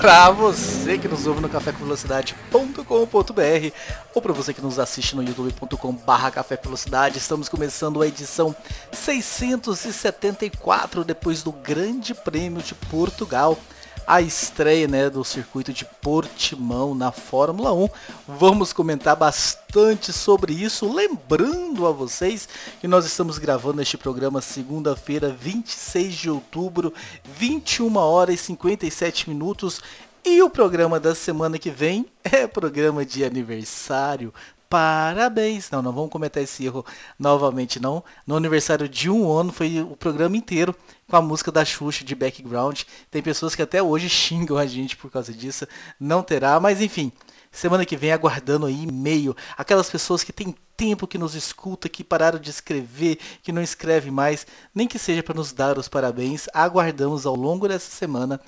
[0.00, 3.72] Pra você que nos ouve no cafécomvelocidade.com.br
[4.14, 8.54] ou para você que nos assiste no youtube.com barra Café Velocidade, estamos começando a edição
[8.92, 13.58] 674 depois do Grande Prêmio de Portugal
[14.06, 17.88] a estreia né, do circuito de Portimão na Fórmula 1.
[18.28, 22.48] Vamos comentar bastante sobre isso, lembrando a vocês
[22.80, 26.94] que nós estamos gravando este programa segunda-feira, 26 de outubro,
[27.36, 29.80] 21 horas e 57 minutos.
[30.24, 34.32] E o programa da semana que vem é programa de aniversário
[34.68, 35.70] Parabéns!
[35.70, 36.84] Não, não vamos cometer esse erro
[37.18, 38.02] novamente, não.
[38.26, 40.74] No aniversário de um ano foi o programa inteiro
[41.08, 42.82] com a música da Xuxa de background.
[43.10, 45.66] Tem pessoas que até hoje xingam a gente por causa disso.
[45.98, 47.12] Não terá, mas enfim.
[47.50, 49.34] Semana que vem aguardando aí e-mail.
[49.56, 54.10] Aquelas pessoas que têm tempo que nos escuta, que pararam de escrever, que não escreve
[54.10, 56.46] mais, nem que seja para nos dar os parabéns.
[56.52, 58.40] Aguardamos ao longo dessa semana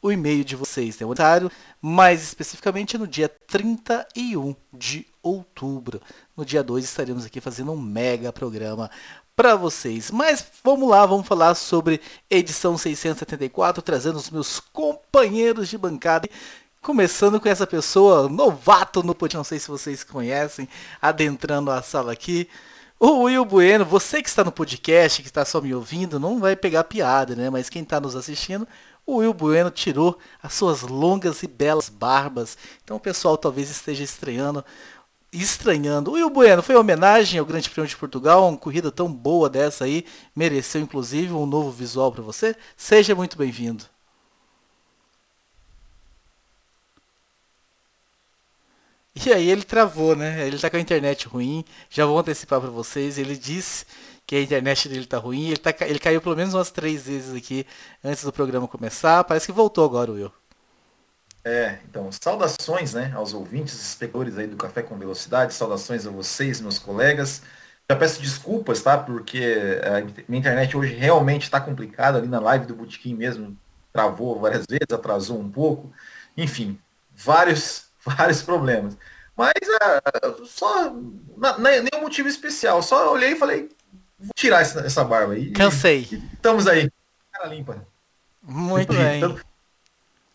[0.00, 1.06] o e-mail de vocês, né?
[1.06, 1.14] O
[1.80, 6.00] mais especificamente no dia 31 de outubro.
[6.36, 8.90] No dia 2 estaremos aqui fazendo um mega programa
[9.36, 10.10] para vocês.
[10.10, 16.28] Mas vamos lá, vamos falar sobre edição 674, trazendo os meus companheiros de bancada.
[16.82, 20.68] Começando com essa pessoa, novato no podcast, não sei se vocês conhecem,
[21.00, 22.48] adentrando a sala aqui.
[23.00, 26.54] O Will Bueno, você que está no podcast, que está só me ouvindo, não vai
[26.54, 27.50] pegar piada, né?
[27.50, 28.68] Mas quem está nos assistindo
[29.06, 32.56] o Will Bueno tirou as suas longas e belas barbas.
[32.82, 34.64] Então o pessoal talvez esteja estranhando.
[35.34, 36.12] Estranhando.
[36.12, 39.84] O Will Bueno foi homenagem ao Grande Prêmio de Portugal, uma corrida tão boa dessa
[39.84, 42.54] aí, mereceu inclusive um novo visual para você.
[42.76, 43.84] Seja muito bem-vindo.
[49.14, 50.46] E aí ele travou, né?
[50.46, 51.64] Ele tá com a internet ruim.
[51.88, 53.16] Já vou antecipar para vocês.
[53.16, 53.86] Ele disse
[54.26, 55.48] que a internet dele tá ruim.
[55.48, 57.64] Ele, tá, ele caiu pelo menos umas três vezes aqui
[58.02, 59.22] antes do programa começar.
[59.24, 60.32] Parece que voltou agora, Will.
[61.44, 66.60] É, então, saudações né, aos ouvintes, espectadores aí do Café com Velocidade, saudações a vocês,
[66.60, 67.42] meus colegas.
[67.88, 68.96] Já peço desculpas, tá?
[68.96, 73.56] Porque a minha internet hoje realmente está complicada, ali na live do Botequim mesmo,
[73.92, 75.92] travou várias vezes, atrasou um pouco.
[76.34, 76.78] Enfim,
[77.14, 78.96] vários, vários problemas.
[79.36, 83.68] Mas uh, só, não, nenhum motivo especial, só olhei e falei,
[84.24, 85.50] Vou tirar essa, essa barba aí.
[85.50, 86.08] Cansei.
[86.32, 86.90] estamos aí.
[87.32, 87.86] Cara limpa.
[88.42, 89.18] Muito bem.
[89.18, 89.38] Então,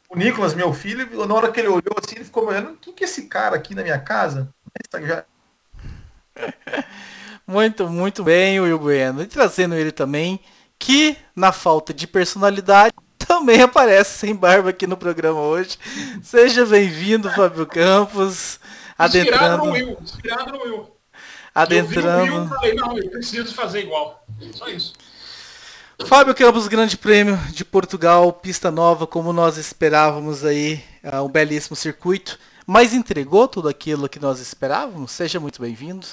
[0.10, 3.04] o Nicolas, meu filho, na hora que ele olhou assim, ele ficou olhando, quem que
[3.04, 4.54] é esse cara aqui na minha casa?
[7.46, 9.24] Muito, muito bem, Will Bueno.
[9.24, 10.40] E trazendo ele também,
[10.78, 15.76] que na falta de personalidade também aparece sem barba aqui no programa hoje.
[16.22, 18.60] Seja bem-vindo, Fábio Campos.
[18.96, 19.66] Adentrando...
[19.66, 19.98] Inspirado no Will.
[20.00, 21.00] Inspirado no Will
[21.54, 22.26] adentrando.
[22.26, 24.26] Eu vi o falei, não, eu preciso fazer igual.
[24.54, 24.94] Só isso.
[26.06, 31.76] Fábio Campos, Grande Prêmio de Portugal, pista nova, como nós esperávamos aí, uh, um belíssimo
[31.76, 35.12] circuito, mas entregou tudo aquilo que nós esperávamos?
[35.12, 36.08] Seja muito bem-vindo.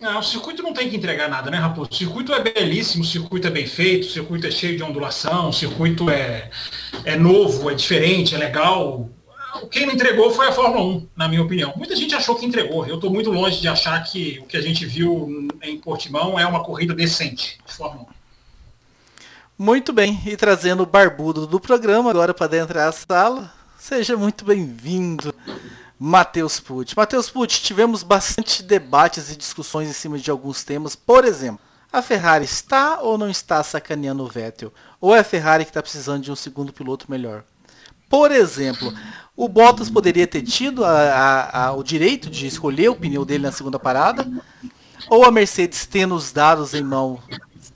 [0.00, 1.90] Não, o circuito não tem que entregar nada, né, Raposo?
[1.90, 5.48] O circuito é belíssimo, o circuito é bem feito, o circuito é cheio de ondulação,
[5.48, 6.50] o circuito é,
[7.04, 9.08] é novo, é diferente, é legal
[9.70, 11.72] quem não entregou foi a Fórmula 1, na minha opinião.
[11.76, 12.86] Muita gente achou que entregou.
[12.86, 16.46] Eu estou muito longe de achar que o que a gente viu em Portimão é
[16.46, 18.19] uma corrida decente de Fórmula 1.
[19.60, 24.42] Muito bem, e trazendo o barbudo do programa agora para dentro da sala, seja muito
[24.42, 25.34] bem-vindo,
[25.98, 26.96] Matheus Pucci.
[26.96, 30.96] Matheus Pucci, tivemos bastante debates e discussões em cima de alguns temas.
[30.96, 31.60] Por exemplo,
[31.92, 34.72] a Ferrari está ou não está sacaneando o Vettel?
[34.98, 37.44] Ou é a Ferrari que está precisando de um segundo piloto melhor?
[38.08, 38.90] Por exemplo,
[39.36, 43.42] o Bottas poderia ter tido a, a, a, o direito de escolher o pneu dele
[43.42, 44.26] na segunda parada,
[45.10, 47.22] ou a Mercedes tendo os dados em mão,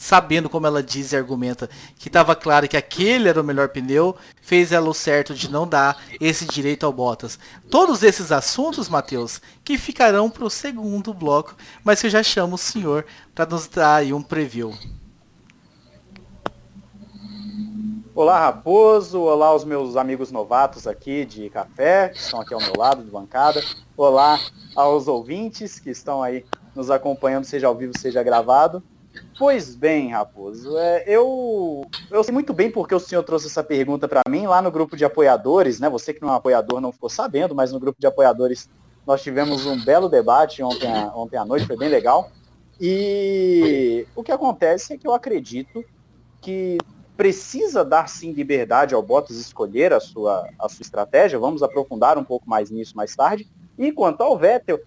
[0.05, 1.67] sabendo como ela diz e argumenta
[1.97, 5.67] que estava claro que aquele era o melhor pneu, fez ela o certo de não
[5.67, 7.39] dar esse direito ao Bottas.
[7.71, 12.59] Todos esses assuntos, Matheus, que ficarão para o segundo bloco, mas eu já chamo o
[12.59, 14.75] senhor para nos dar aí um preview.
[18.15, 19.23] Olá, Raposo.
[19.23, 23.11] Olá, os meus amigos novatos aqui de café, que estão aqui ao meu lado de
[23.11, 23.65] bancada.
[23.97, 24.39] Olá
[24.77, 28.83] aos ouvintes que estão aí nos acompanhando, seja ao vivo, seja gravado.
[29.37, 34.07] Pois bem, Raposo, é, eu, eu sei muito bem porque o senhor trouxe essa pergunta
[34.07, 35.89] para mim lá no grupo de apoiadores, né?
[35.89, 38.69] Você que não é um apoiador não ficou sabendo, mas no grupo de apoiadores
[39.05, 42.31] nós tivemos um belo debate ontem, ontem à noite, foi bem legal.
[42.81, 45.85] E o que acontece é que eu acredito
[46.41, 46.79] que
[47.17, 51.39] precisa dar sim liberdade ao Bottas escolher a sua, a sua estratégia.
[51.39, 53.49] Vamos aprofundar um pouco mais nisso mais tarde.
[53.77, 54.81] E quanto ao Vettel,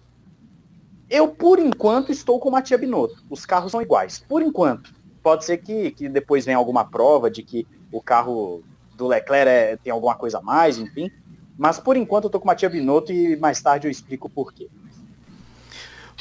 [1.10, 3.22] eu por enquanto estou com o Matia Binotto.
[3.30, 4.24] Os carros são iguais.
[4.28, 4.94] Por enquanto.
[5.22, 8.62] Pode ser que, que depois venha alguma prova de que o carro
[8.94, 11.10] do Leclerc é, tem alguma coisa a mais, enfim.
[11.56, 14.30] Mas por enquanto eu tô com o Matia Binotto e mais tarde eu explico o
[14.30, 14.68] porquê.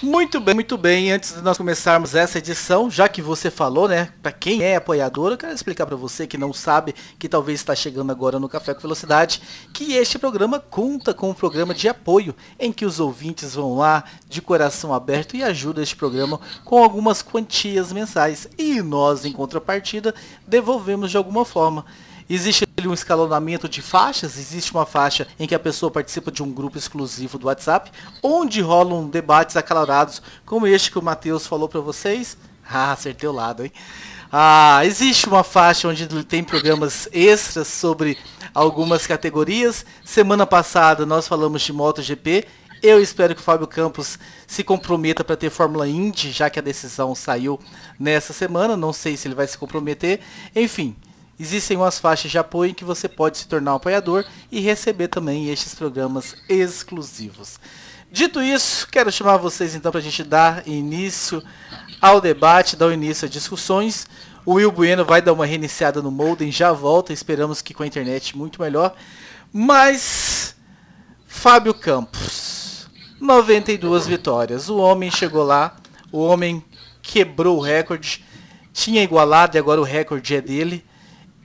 [0.04, 1.12] Muito bem, muito bem.
[1.12, 5.32] Antes de nós começarmos essa edição, já que você falou, né, para quem é apoiador,
[5.32, 8.76] eu quero explicar para você que não sabe, que talvez está chegando agora no Café
[8.76, 9.42] com Velocidade,
[9.74, 14.04] que este programa conta com um programa de apoio em que os ouvintes vão lá
[14.30, 20.14] de coração aberto e ajudam este programa com algumas quantias mensais e nós, em contrapartida,
[20.46, 21.84] devolvemos de alguma forma.
[22.30, 26.52] Existe um escalonamento de faixas, existe uma faixa em que a pessoa participa de um
[26.52, 27.92] grupo exclusivo do WhatsApp,
[28.22, 32.38] onde rolam debates acalorados, como este que o Matheus falou para vocês.
[32.70, 33.72] Ah, acertei o lado, hein?
[34.30, 38.18] Ah, existe uma faixa onde tem programas extras sobre
[38.54, 39.86] algumas categorias.
[40.04, 42.46] Semana passada nós falamos de MotoGP.
[42.84, 46.62] Eu espero que o Fábio Campos se comprometa para ter Fórmula Indy, já que a
[46.62, 47.58] decisão saiu
[47.98, 48.76] nessa semana.
[48.76, 50.20] Não sei se ele vai se comprometer.
[50.54, 50.94] Enfim,
[51.40, 55.08] Existem umas faixas de apoio em que você pode se tornar um apoiador e receber
[55.08, 57.60] também estes programas exclusivos.
[58.12, 61.44] Dito isso, quero chamar vocês então para a gente dar início
[62.02, 64.08] ao debate, dar início às discussões.
[64.46, 67.88] O Will Bueno vai dar uma reiniciada no modem, já volta, esperamos que com a
[67.88, 68.96] internet muito melhor.
[69.54, 70.56] Mas,
[71.28, 72.88] Fábio Campos,
[73.20, 74.70] 92 vitórias.
[74.70, 75.76] O homem chegou lá,
[76.12, 76.64] o homem
[77.02, 78.26] quebrou o recorde,
[78.74, 80.84] tinha igualado e agora o recorde é dele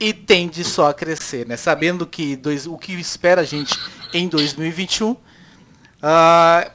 [0.02, 1.56] e tende só a crescer, né?
[1.56, 3.78] Sabendo que dois, o que espera a gente
[4.12, 5.19] em 2021, uh,
[6.02, 6.69] ah,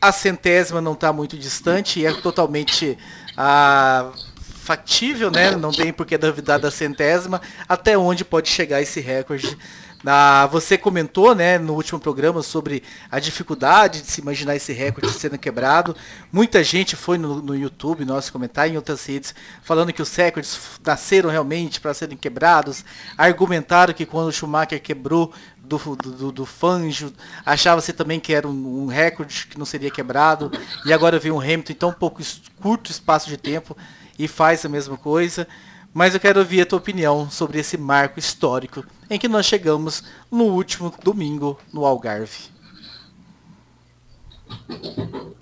[0.00, 2.98] a centésima não está muito distante e é totalmente
[3.38, 4.12] uh,
[4.42, 5.52] factível, né?
[5.54, 9.56] Não tem por que duvidar da centésima, até onde pode chegar esse recorde
[10.04, 15.12] ah, você comentou né, no último programa sobre a dificuldade de se imaginar esse recorde
[15.12, 15.94] sendo quebrado.
[16.32, 20.58] Muita gente foi no, no YouTube, nosso comentar em outras redes, falando que os recordes
[20.84, 22.84] nasceram realmente para serem quebrados.
[23.16, 27.12] Argumentaram que quando o Schumacher quebrou do, do, do Fanjo,
[27.44, 30.50] achava-se também que era um, um, recorde que não seria quebrado.
[30.86, 32.22] E agora veio um Hamilton em tão pouco
[32.60, 33.76] curto espaço de tempo
[34.18, 35.46] e faz a mesma coisa
[35.92, 40.04] mas eu quero ouvir a tua opinião sobre esse marco histórico em que nós chegamos
[40.30, 42.50] no último domingo no Algarve.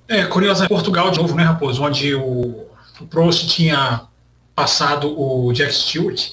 [0.06, 1.82] É, curioso, é Portugal de novo, né, Raposo?
[1.82, 2.66] Onde o,
[3.00, 4.06] o Prost tinha
[4.54, 6.30] passado o Jack Stewart.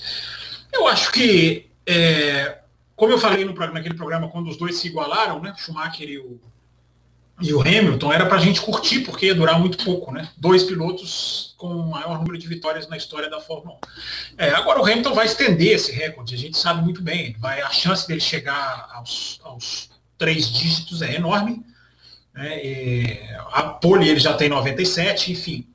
[0.72, 2.60] Eu acho que, é,
[2.96, 6.40] como eu falei no, naquele programa, quando os dois se igualaram, né, Schumacher e o
[7.42, 10.30] e o Hamilton era para a gente curtir, porque ia durar muito pouco, né?
[10.38, 13.78] Dois pilotos com o maior número de vitórias na história da Fórmula
[14.38, 14.44] 1.
[14.46, 17.36] É, agora o Hamilton vai estender esse recorde, a gente sabe muito bem.
[17.38, 21.64] Vai, a chance dele chegar aos, aos três dígitos é enorme.
[22.34, 23.38] Né?
[23.54, 25.68] a pole ele já tem 97, enfim.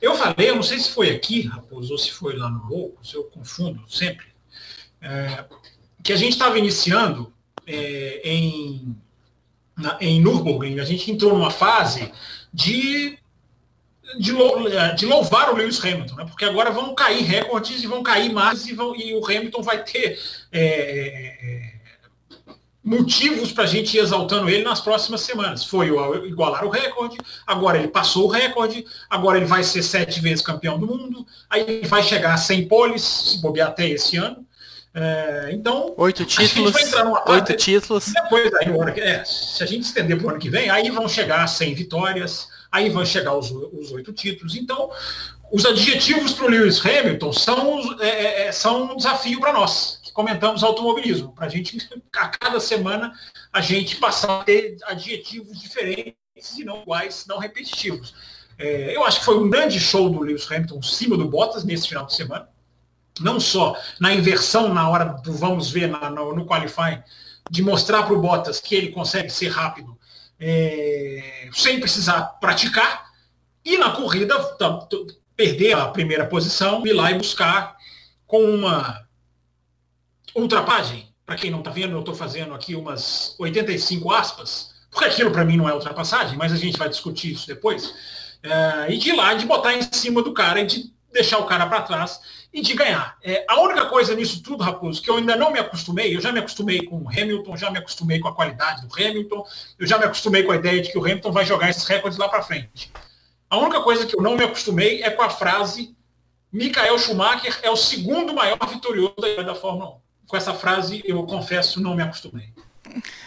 [0.00, 3.12] Eu falei, eu não sei se foi aqui, Raposo, ou se foi lá no Loucos,
[3.12, 4.26] eu confundo sempre,
[5.00, 5.44] é,
[6.02, 7.32] que a gente estava iniciando
[7.66, 8.94] é, em
[9.76, 12.12] na, em Nürburgring, a gente entrou numa fase
[12.52, 13.18] de,
[14.18, 14.32] de,
[14.96, 16.24] de, louvar o Lewis Hamilton, né?
[16.24, 19.82] porque agora vão cair recordes e vão cair mais e, vão, e o Hamilton vai
[19.82, 20.18] ter
[20.52, 21.74] é, é
[22.84, 25.64] motivos para a gente ir exaltando ele nas próximas semanas.
[25.64, 30.20] Foi o, igualar o recorde, agora ele passou o recorde, agora ele vai ser sete
[30.20, 34.18] vezes campeão do mundo, aí ele vai chegar a 100 poles, se bobear até esse
[34.18, 34.43] ano.
[34.96, 36.72] É, então, oito títulos,
[37.26, 38.12] oito títulos.
[38.12, 41.08] Depois, aí, ano, é, se a gente estender para o ano que vem, aí vão
[41.08, 44.54] chegar a 100 vitórias, aí vão chegar os, os oito títulos.
[44.54, 44.88] Então,
[45.50, 49.98] os adjetivos para o Lewis Hamilton são, é, é, é, são um desafio para nós,
[50.00, 51.76] que comentamos automobilismo, para a gente,
[52.14, 53.12] a cada semana,
[53.52, 56.14] a gente passar a ter adjetivos diferentes
[56.56, 58.14] e não iguais, não repetitivos.
[58.56, 61.88] É, eu acho que foi um grande show do Lewis Hamilton, cima do Bottas, nesse
[61.88, 62.53] final de semana
[63.20, 67.02] não só na inversão na hora do vamos ver na, no, no qualifying,
[67.50, 69.96] de mostrar para o Bottas que ele consegue ser rápido
[70.40, 73.04] é, sem precisar praticar,
[73.64, 74.36] e na corrida
[75.34, 77.76] perder a primeira posição, ir lá e buscar
[78.26, 79.06] com uma
[80.34, 81.08] ultrapagem.
[81.24, 85.44] Para quem não está vendo, eu estou fazendo aqui umas 85 aspas, porque aquilo para
[85.44, 87.94] mim não é ultrapassagem, mas a gente vai discutir isso depois.
[88.42, 91.64] É, e de lá, de botar em cima do cara e de deixar o cara
[91.66, 92.20] para trás
[92.52, 93.16] e de ganhar.
[93.22, 96.32] É, a única coisa nisso tudo, Raposo, que eu ainda não me acostumei, eu já
[96.32, 99.46] me acostumei com o Hamilton, já me acostumei com a qualidade do Hamilton,
[99.78, 102.18] eu já me acostumei com a ideia de que o Hamilton vai jogar esses recordes
[102.18, 102.92] lá para frente.
[103.48, 105.96] A única coisa que eu não me acostumei é com a frase
[106.52, 109.94] Michael Schumacher é o segundo maior vitorioso da, da Fórmula 1.
[110.26, 112.48] Com essa frase, eu confesso, não me acostumei.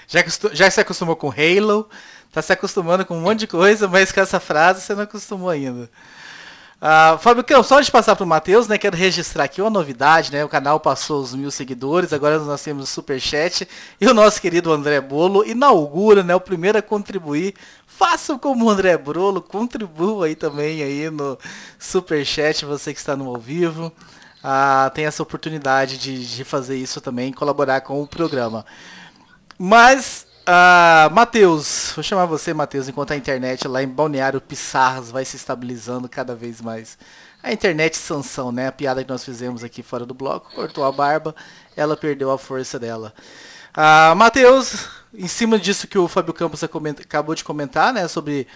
[0.08, 1.90] Já, já se acostumou com Halo,
[2.32, 5.50] tá se acostumando com um monte de coisa, mas com essa frase você não acostumou
[5.50, 5.90] ainda.
[6.80, 8.78] Uh, Fábio, só de passar para o Matheus, né?
[8.78, 10.46] Quero registrar aqui uma novidade, né?
[10.46, 13.68] O canal passou os mil seguidores, agora nós temos o Superchat.
[14.00, 16.36] E o nosso querido André Bolo inaugura, né?
[16.36, 17.56] O primeiro a contribuir.
[17.88, 21.36] Faça como o André Bolo, contribua aí também aí no
[21.80, 23.92] Superchat, você que está no ao vivo.
[24.44, 28.64] Uh, tem essa oportunidade de, de fazer isso também, colaborar com o programa.
[29.58, 35.26] Mas Uh, Matheus, vou chamar você, Matheus, enquanto a internet lá em Balneário Pissarras vai
[35.26, 36.98] se estabilizando cada vez mais.
[37.44, 38.68] A internet sanção, né?
[38.68, 41.36] A piada que nós fizemos aqui fora do bloco, cortou a barba,
[41.76, 43.14] ela perdeu a força dela.
[43.76, 48.08] Uh, Matheus, em cima disso que o Fábio Campos acabou de comentar, né?
[48.08, 48.48] Sobre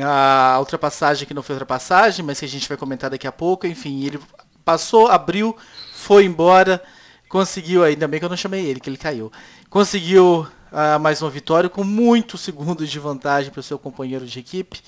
[0.00, 3.66] a ultrapassagem que não foi ultrapassagem, mas que a gente vai comentar daqui a pouco.
[3.66, 4.18] Enfim, ele
[4.64, 5.54] passou, abriu,
[5.92, 6.82] foi embora,
[7.28, 9.30] conseguiu, ainda bem que eu não chamei ele, que ele caiu.
[9.68, 14.38] Conseguiu uh, mais uma vitória com muitos segundos de vantagem para o seu companheiro de
[14.38, 14.80] equipe.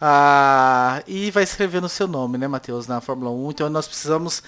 [0.00, 3.50] Uh, e vai escrever no seu nome, né, Matheus, na Fórmula 1.
[3.50, 4.42] Então nós precisamos,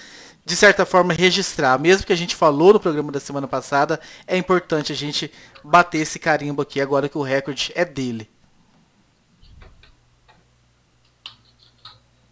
[0.45, 1.79] de certa forma, registrar.
[1.79, 5.31] Mesmo que a gente falou no programa da semana passada, é importante a gente
[5.63, 8.31] bater esse carimbo aqui agora que o recorde é dele.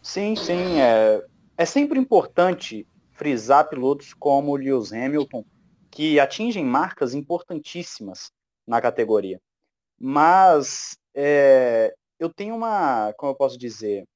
[0.02, 0.80] Sim, sim.
[0.80, 1.22] É,
[1.58, 5.44] é sempre importante frisar pilotos como Lewis Hamilton,
[5.90, 8.30] que atingem marcas importantíssimas
[8.66, 9.40] na categoria.
[9.98, 14.06] Mas é, eu tenho uma, como eu posso dizer,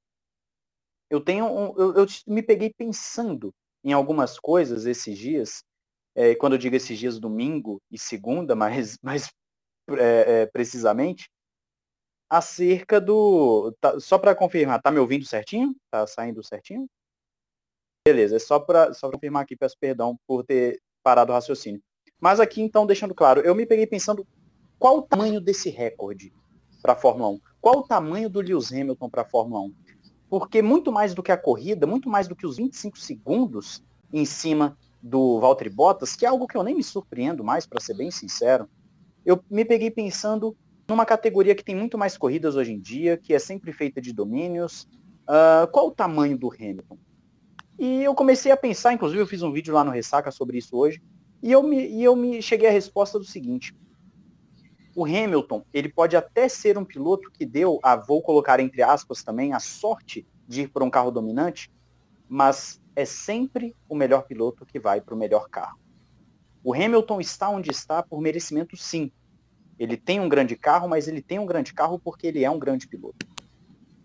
[1.11, 3.53] eu tenho um, eu, eu, me peguei pensando
[3.83, 5.63] em algumas coisas esses dias,
[6.15, 9.31] é, quando eu digo esses dias, domingo e segunda, mas, mais
[9.99, 11.29] é, precisamente,
[12.31, 15.75] acerca do, tá, só para confirmar, tá me ouvindo certinho?
[15.91, 16.87] Tá saindo certinho?
[18.07, 21.83] Beleza, é só para só confirmar aqui, peço perdão por ter parado o raciocínio.
[22.19, 24.27] Mas aqui, então, deixando claro, eu me peguei pensando
[24.79, 26.33] qual o tamanho desse recorde
[26.83, 27.41] para a Fórmula 1?
[27.61, 29.75] Qual o tamanho do Lewis Hamilton para a Fórmula 1?
[30.29, 34.25] Porque muito mais do que a corrida, muito mais do que os 25 segundos em
[34.25, 37.95] cima do Valtteri Bottas, que é algo que eu nem me surpreendo mais, para ser
[37.95, 38.69] bem sincero,
[39.25, 40.57] eu me peguei pensando
[40.89, 44.13] numa categoria que tem muito mais corridas hoje em dia, que é sempre feita de
[44.13, 44.89] domínios.
[45.29, 46.99] Uh, qual o tamanho do Hamilton?
[47.79, 50.77] E eu comecei a pensar, inclusive eu fiz um vídeo lá no Ressaca sobre isso
[50.77, 51.03] hoje,
[51.43, 53.75] e eu me, e eu me cheguei à resposta do seguinte.
[54.95, 59.25] O Hamilton, ele pode até ser um piloto que deu, a, vou colocar entre aspas
[59.25, 61.71] também, a sorte de ir para um carro dominante,
[62.29, 65.79] mas é sempre o melhor piloto que vai para o melhor carro.
[66.63, 69.11] O Hamilton está onde está por merecimento sim.
[69.79, 72.59] Ele tem um grande carro, mas ele tem um grande carro porque ele é um
[72.59, 73.27] grande piloto.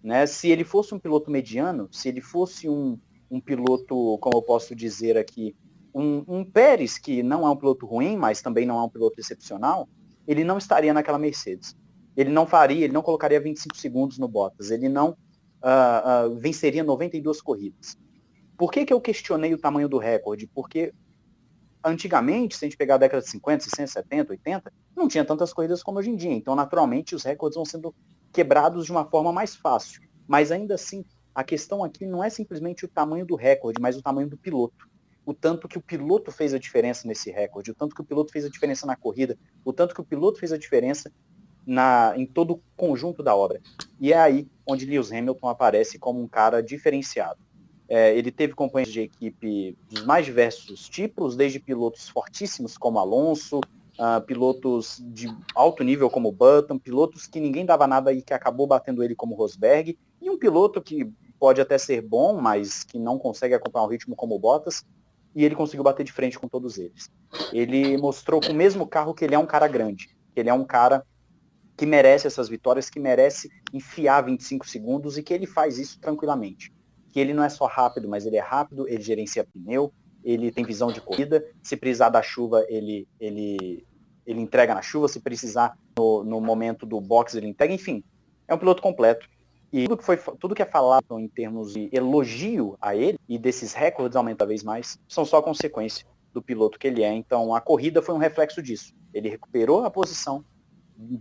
[0.04, 0.26] Né?
[0.26, 3.00] Se ele fosse um piloto mediano, se ele fosse um,
[3.30, 5.56] um piloto, como eu posso dizer aqui,
[5.94, 9.20] um, um, Pérez, que não é um piloto ruim, mas também não é um piloto
[9.20, 9.88] excepcional,
[10.28, 11.76] ele não estaria naquela Mercedes.
[12.16, 15.12] Ele não faria, ele não colocaria 25 segundos no Bottas, ele não
[15.64, 17.98] uh, uh, venceria 92 corridas.
[18.58, 20.46] Por que, que eu questionei o tamanho do recorde?
[20.48, 20.94] Porque
[21.84, 25.54] antigamente, se a gente pegar a década de 50, 60, 70, 80, não tinha tantas
[25.54, 26.34] corridas como hoje em dia.
[26.34, 27.96] Então, naturalmente, os recordes vão sendo
[28.34, 30.02] quebrados de uma forma mais fácil.
[30.28, 31.06] Mas ainda assim,
[31.40, 34.90] a questão aqui não é simplesmente o tamanho do recorde, mas o tamanho do piloto.
[35.26, 38.30] O tanto que o piloto fez a diferença nesse recorde, o tanto que o piloto
[38.34, 41.10] fez a diferença na corrida, o tanto que o piloto fez a diferença
[41.66, 43.62] na, em todo o conjunto da obra.
[44.02, 47.40] E é aí onde Lewis Hamilton aparece como um cara diferenciado.
[47.88, 53.62] É, ele teve companheiros de equipe dos mais diversos tipos, desde pilotos fortíssimos como Alonso,
[54.00, 58.68] uh, pilotos de alto nível como Button, pilotos que ninguém dava nada e que acabou
[58.68, 63.18] batendo ele como Rosberg, e um piloto que pode até ser bom, mas que não
[63.18, 64.84] consegue acompanhar o ritmo como o Bottas,
[65.36, 67.10] e ele conseguiu bater de frente com todos eles.
[67.54, 70.54] Ele mostrou com o mesmo carro que ele é um cara grande, que ele é
[70.54, 71.06] um cara
[71.78, 76.74] que merece essas vitórias, que merece enfiar 25 segundos e que ele faz isso tranquilamente.
[77.10, 79.94] Que ele não é só rápido, mas ele é rápido, ele gerencia pneu,
[80.24, 83.88] ele tem visão de corrida, se precisar da chuva, ele, ele,
[84.26, 88.04] ele entrega na chuva, se precisar no, no momento do box, ele entrega, enfim,
[88.48, 89.30] é um piloto completo.
[89.72, 93.38] E tudo que, foi, tudo que é falado em termos de elogio a ele e
[93.38, 97.14] desses recordes aumentar vez mais, são só consequência do piloto que ele é.
[97.14, 98.94] Então a corrida foi um reflexo disso.
[99.14, 100.44] Ele recuperou a posição,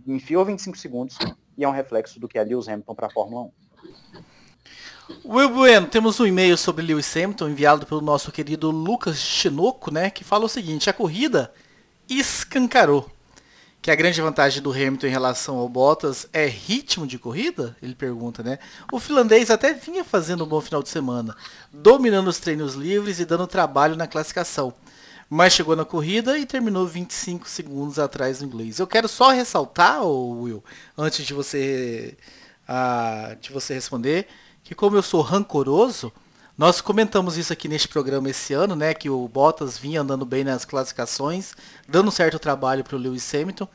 [0.07, 1.17] enfiou 25 segundos
[1.57, 3.51] e é um reflexo do que é Lewis Hamilton para a Fórmula 1.
[5.25, 10.09] Will Bueno, temos um e-mail sobre Lewis Hamilton enviado pelo nosso querido Lucas Chinoco, né,
[10.09, 11.51] que fala o seguinte: a corrida
[12.07, 13.09] escancarou
[13.81, 17.75] que a grande vantagem do Hamilton em relação ao Bottas é ritmo de corrida?
[17.81, 18.59] Ele pergunta, né?
[18.91, 21.35] O finlandês até vinha fazendo um bom final de semana,
[21.71, 24.73] dominando os treinos livres e dando trabalho na classificação.
[25.29, 28.79] Mas chegou na corrida e terminou 25 segundos atrás do inglês.
[28.79, 30.63] Eu quero só ressaltar, Will,
[30.97, 32.17] antes de você,
[32.67, 34.27] uh, de você responder,
[34.63, 36.11] que como eu sou rancoroso,
[36.59, 38.93] nós comentamos isso aqui neste programa esse ano, né?
[38.93, 41.53] Que o Bottas vinha andando bem nas classificações,
[41.87, 43.65] dando certo trabalho para o Lewis Hamilton.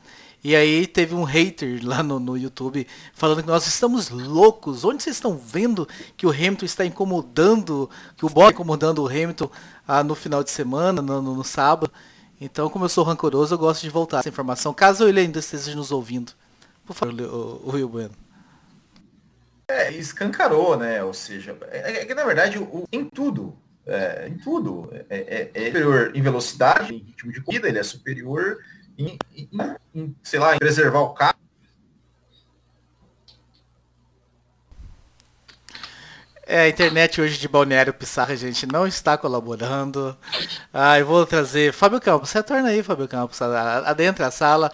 [0.44, 4.84] E aí teve um hater lá no, no YouTube falando que nós estamos loucos.
[4.84, 7.88] Onde vocês estão vendo que o Hamilton está incomodando,
[8.18, 9.50] que o Bottas está incomodando o Hamilton
[9.88, 11.90] ah, no final de semana, no, no, no, sábado.
[12.38, 15.74] Então, como eu sou rancoroso, eu gosto de voltar essa informação, caso ele ainda esteja
[15.74, 16.32] nos ouvindo.
[16.84, 18.23] Por favor, o, o Bueno.
[19.66, 21.02] É, escancarou, né?
[21.02, 25.50] Ou seja, é, é que na verdade o, em tudo, é, em tudo, é, é,
[25.54, 28.58] é, superior em velocidade, em ritmo de corrida, ele é superior
[28.98, 29.48] em, em,
[29.94, 31.38] em, sei lá, em preservar o carro.
[36.46, 40.14] É, a internet hoje de Balneário Pissarra, gente, não está colaborando.
[40.72, 41.72] Ah, eu vou trazer.
[41.72, 44.70] Fábio Campos, retorna aí, Fábio Campos, adentra a sala.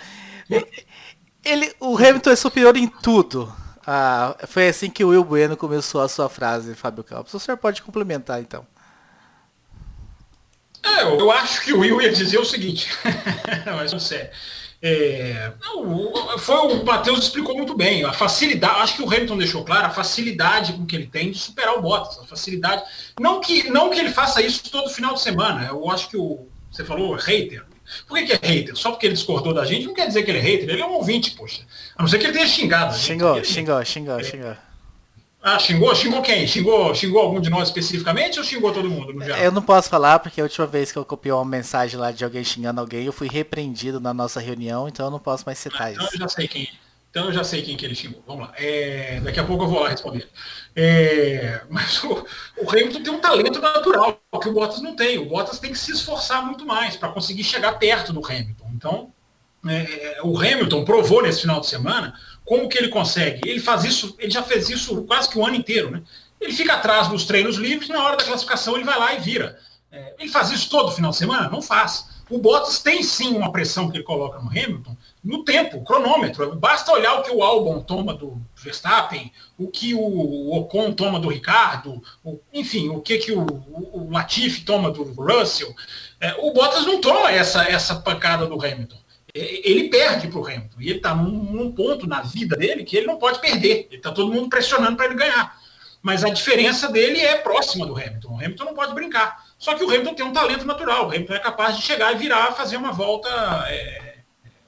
[1.44, 3.54] Ele, o Hamilton é superior em tudo.
[3.87, 7.32] Ah, foi assim que o Will Bueno começou a sua frase, Fábio Campos.
[7.34, 8.66] O senhor pode complementar, então.
[10.82, 12.90] É, eu acho que o Will ia dizer o seguinte,
[13.66, 14.00] mas não.
[14.82, 18.02] É, não, foi, o Matheus explicou muito bem.
[18.04, 21.38] A facilidade, acho que o Hamilton deixou claro a facilidade com que ele tem de
[21.38, 22.18] superar o Bottas.
[22.18, 22.82] A facilidade.
[23.20, 25.66] Não que, não que ele faça isso todo final de semana.
[25.66, 26.46] Eu acho que o.
[26.70, 27.64] Você falou hater.
[28.06, 28.76] Por que, que, é hater?
[28.76, 30.87] Só porque ele discordou da gente não quer dizer que ele é hater, ele é
[30.87, 31.62] um ouvinte, poxa.
[31.97, 32.97] A não ser que ele tenha xingado.
[32.97, 33.44] Xingou, ele...
[33.44, 34.56] xingou, xingou, xingou.
[35.42, 35.94] Ah, xingou?
[35.94, 36.47] Xingou quem?
[36.47, 39.40] Xingou, xingou algum de nós especificamente ou xingou todo mundo no geral?
[39.40, 42.23] Eu não posso falar porque a última vez que eu copiei uma mensagem lá de
[42.23, 45.88] alguém xingando alguém, eu fui repreendido na nossa reunião, então eu não posso mais citar
[45.88, 46.16] ah, então isso.
[46.16, 46.68] Eu já sei quem.
[47.11, 48.23] Então eu já sei quem que ele xingou.
[48.25, 48.55] Vamos lá.
[48.57, 50.29] É, daqui a pouco eu vou lá responder.
[50.76, 52.25] É, mas o,
[52.62, 55.18] o Hamilton tem um talento natural que o Bottas não tem.
[55.18, 58.70] O Bottas tem que se esforçar muito mais para conseguir chegar perto do Hamilton.
[58.75, 59.12] Então,
[59.68, 63.40] é, o Hamilton provou nesse final de semana como que ele consegue.
[63.44, 66.03] Ele faz isso, ele já fez isso quase que o ano inteiro, né?
[66.40, 69.59] Ele fica atrás dos treinos livres, na hora da classificação ele vai lá e vira.
[69.90, 71.51] É, ele faz isso todo final de semana?
[71.51, 72.09] Não faz.
[72.31, 76.56] O Bottas tem sim uma pressão que ele coloca no Hamilton no tempo, cronômetro.
[76.56, 81.28] Basta olhar o que o Albon toma do Verstappen, o que o Ocon toma do
[81.28, 85.74] Ricardo, o, enfim, o que, que o, o, o Latifi toma do Russell.
[86.20, 88.98] É, o Bottas não toma essa, essa pancada do Hamilton.
[89.33, 90.80] Ele perde para o Hamilton.
[90.80, 93.87] E ele está num, num, ponto na vida dele que ele não pode perder.
[93.88, 95.56] Ele está todo mundo pressionando para ele ganhar.
[96.02, 98.33] Mas a diferença dele é próxima do Hamilton.
[98.33, 99.44] O Hamilton não pode brincar.
[99.59, 101.04] Só que o Hamilton tem um talento natural.
[101.04, 103.28] O Hamilton é capaz de chegar e virar, fazer uma volta,
[103.68, 104.10] é,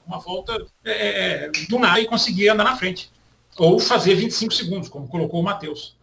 [0.06, 3.10] uma volta é, é do nada e conseguir andar na frente.
[3.56, 5.96] Ou fazer 25 segundos, como colocou o Matheus.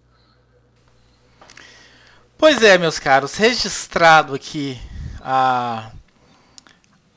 [2.37, 4.79] Pois é, meus caros, registrado aqui
[5.19, 5.91] a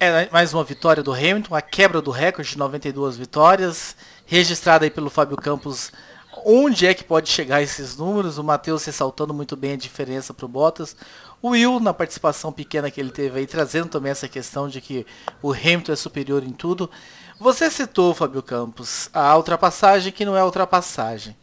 [0.04, 3.94] é mais uma vitória do Hamilton, a quebra do recorde de 92 vitórias,
[4.26, 5.92] registrada aí pelo Fábio Campos.
[6.44, 8.36] Onde é que pode chegar esses números?
[8.36, 10.96] O Matheus ressaltando muito bem a diferença para o Bottas.
[11.42, 15.04] O Will, na participação pequena que ele teve aí, trazendo também essa questão de que
[15.42, 16.88] o Hamilton é superior em tudo.
[17.40, 21.36] Você citou, Fábio Campos, a ultrapassagem que não é ultrapassagem.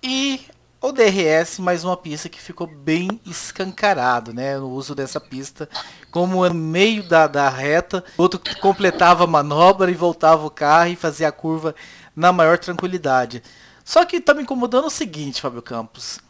[0.00, 0.46] E
[0.80, 4.56] o DRS, mais uma pista que ficou bem escancarado, né?
[4.56, 5.68] No uso dessa pista,
[6.12, 10.96] como no meio da, da reta, outro completava a manobra e voltava o carro e
[10.96, 11.74] fazia a curva
[12.14, 13.42] na maior tranquilidade.
[13.84, 16.20] Só que está me incomodando o seguinte, Fábio Campos.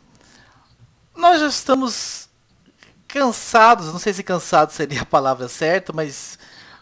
[1.15, 2.28] Nós já estamos
[3.09, 6.39] cansados, não sei se cansado seria a palavra certa, mas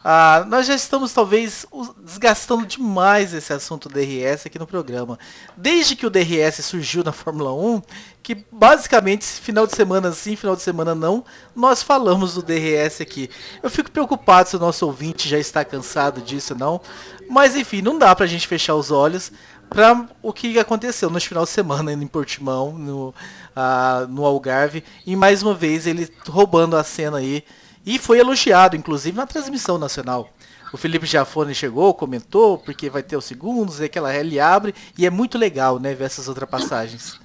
[0.08, 1.66] ah, nós já estamos talvez
[1.98, 5.18] desgastando demais esse assunto DRS aqui no programa.
[5.56, 7.82] Desde que o DRS surgiu na Fórmula 1,
[8.22, 11.24] que basicamente final de semana sim, final de semana não,
[11.56, 13.28] nós falamos do DRS aqui.
[13.60, 16.80] Eu fico preocupado se o nosso ouvinte já está cansado disso não,
[17.28, 19.32] mas enfim, não dá pra gente fechar os olhos
[19.68, 25.16] para o que aconteceu no final de semana em Portimão, no, uh, no Algarve, e
[25.16, 27.44] mais uma vez ele roubando a cena aí
[27.84, 30.28] e foi elogiado, inclusive, na transmissão nacional.
[30.72, 35.06] O Felipe Jafone chegou, comentou, porque vai ter os segundos, e aquela ele abre, e
[35.06, 37.20] é muito legal, né, ver essas ultrapassagens.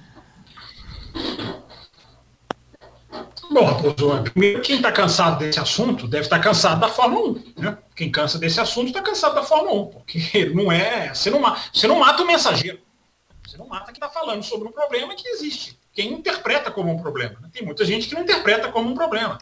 [3.52, 7.60] Bom, primeiro quem está cansado desse assunto deve estar tá cansado da Fórmula 1.
[7.60, 7.78] Né?
[7.94, 11.12] Quem cansa desse assunto está cansado da Fórmula 1, porque não é.
[11.12, 12.80] Você não, você não mata o mensageiro.
[13.46, 15.78] Você não mata quem está falando sobre um problema que existe.
[15.92, 17.38] Quem interpreta como um problema.
[17.42, 17.50] Né?
[17.52, 19.36] Tem muita gente que não interpreta como um problema.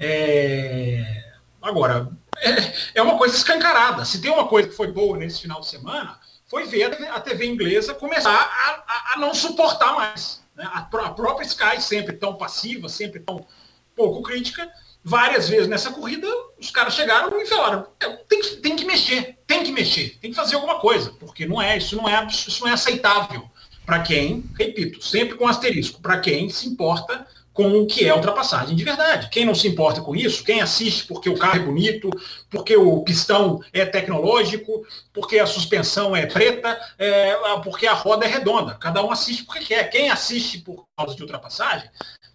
[0.00, 1.22] É...
[1.62, 2.50] Agora, é,
[2.96, 4.04] é uma coisa escancarada.
[4.04, 7.46] Se tem uma coisa que foi boa nesse final de semana, foi ver a TV
[7.46, 10.43] inglesa começar a, a, a não suportar mais.
[10.56, 10.64] Né?
[10.72, 13.46] A, a, própria Sky, sempre tão passiva, sempre tão
[13.94, 14.70] pouco crítica,
[15.02, 16.26] várias vezes nessa corrida,
[16.58, 17.86] os caras chegaram e falaram,
[18.28, 21.60] tem que, tem que mexer, tem que mexer, tem que fazer alguma coisa, porque não
[21.60, 23.48] é, isso não é, isso não é aceitável
[23.84, 28.76] para quem, repito, sempre com asterisco, para quem se importa com o que é ultrapassagem
[28.76, 29.30] de verdade.
[29.30, 32.10] Quem não se importa com isso, quem assiste porque o carro é bonito,
[32.50, 38.28] porque o pistão é tecnológico, porque a suspensão é preta, é, porque a roda é
[38.28, 38.74] redonda.
[38.74, 39.88] Cada um assiste porque quer.
[39.88, 41.88] Quem assiste por causa de ultrapassagem,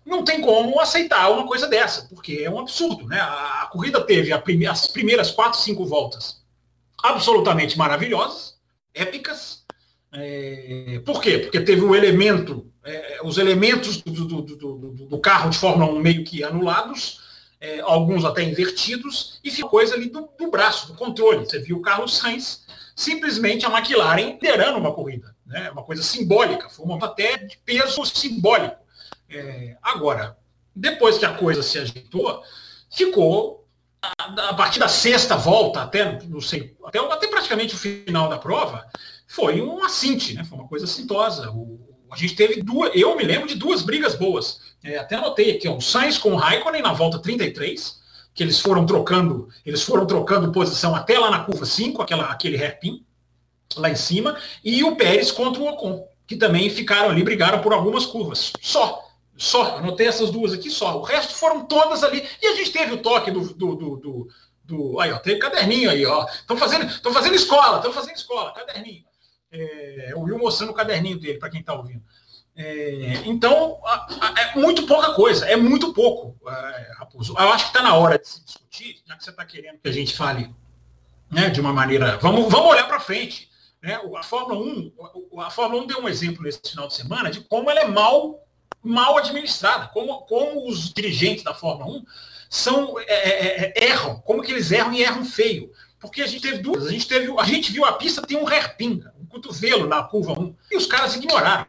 [0.03, 3.05] não tem como aceitar uma coisa dessa, porque é um absurdo.
[3.05, 3.19] Né?
[3.19, 6.39] A, a corrida teve a prime as primeiras quatro, cinco voltas
[7.03, 8.55] absolutamente maravilhosas,
[8.93, 9.63] épicas.
[10.11, 11.37] É, por quê?
[11.39, 15.99] Porque teve um elemento é, os elementos do, do, do, do, carro de Fórmula 1
[15.99, 17.21] meio que anulados,
[17.59, 21.45] é, alguns até invertidos, e ficou coisa ali do, braço, do controle.
[21.45, 22.65] Você viu o Carlos Sainz,
[22.95, 25.35] simplesmente a McLaren liderando uma corrida.
[25.45, 25.69] Né?
[25.71, 28.77] Uma coisa simbólica, foi uma até de peso simbólico.
[29.29, 30.37] É, agora,
[30.75, 32.41] depois que a coisa se ajeitou,
[32.89, 33.67] ficou
[34.01, 38.85] a, partir da sexta volta, até não sei, até, até praticamente o final da prova,
[39.27, 40.43] foi um assinte, né?
[40.43, 41.51] Foi uma coisa assintosa.
[41.51, 44.61] O, a gente teve duas, eu me lembro de duas brigas boas.
[44.83, 47.99] É, até anotei aqui, ó, o Sainz com o Raikkonen na volta 33,
[48.33, 52.57] que eles foram trocando, eles foram trocando posição até lá na curva 5, aquela, aquele
[52.57, 53.05] hairpin,
[53.75, 57.73] lá em cima, e o Pérez contra o Ocon, que também ficaram ali, brigaram por
[57.73, 58.53] algumas curvas.
[58.61, 59.05] Só.
[59.37, 60.97] Só, anotei essas duas aqui só.
[60.97, 62.27] O resto foram todas ali.
[62.41, 63.53] E a gente teve o toque do.
[63.53, 64.27] do, do, do,
[64.65, 66.25] do aí, ó, teve caderninho aí, ó.
[66.25, 69.05] Estão fazendo, fazendo escola, estão fazendo escola, caderninho.
[69.51, 72.03] É, o Will mostrando o caderninho dele, para quem está ouvindo.
[72.55, 73.79] É, então,
[74.37, 77.33] é muito pouca coisa, é muito pouco, é, Raposo.
[77.37, 79.87] Eu acho que está na hora de se discutir, já que você está querendo que
[79.87, 80.53] a gente fale
[81.31, 82.17] né, de uma maneira.
[82.17, 83.49] Vamos, vamos olhar para frente.
[83.81, 83.99] Né?
[84.17, 84.93] A Fórmula 1,
[85.39, 88.45] a Fórmula 1 deu um exemplo nesse final de semana de como ela é mal,
[88.83, 92.05] mal administrada, como, como os dirigentes da Fórmula 1
[92.49, 95.71] são, é, é, é, erram, como que eles erram e erram feio.
[95.99, 98.47] Porque a gente teve duas, a gente teve, a gente viu a pista tem um
[98.47, 100.55] hairpin, cotovelo na curva 1.
[100.71, 101.65] E os caras ignoraram.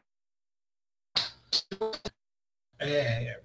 [2.79, 3.41] É,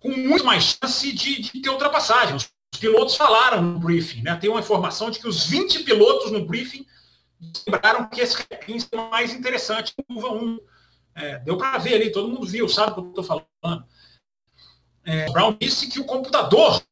[0.00, 2.36] com muito mais chance de, de, ter ultrapassagem.
[2.36, 4.36] Os pilotos falaram no briefing, né?
[4.36, 6.86] Tem uma informação de que os 20 pilotos no briefing
[7.66, 10.58] lembraram que esse é mais interessante que curva 1.
[11.14, 13.84] É, deu para ver ali, todo mundo viu, sabe o que eu estou falando.
[15.04, 16.82] É, Brown disse que o computador,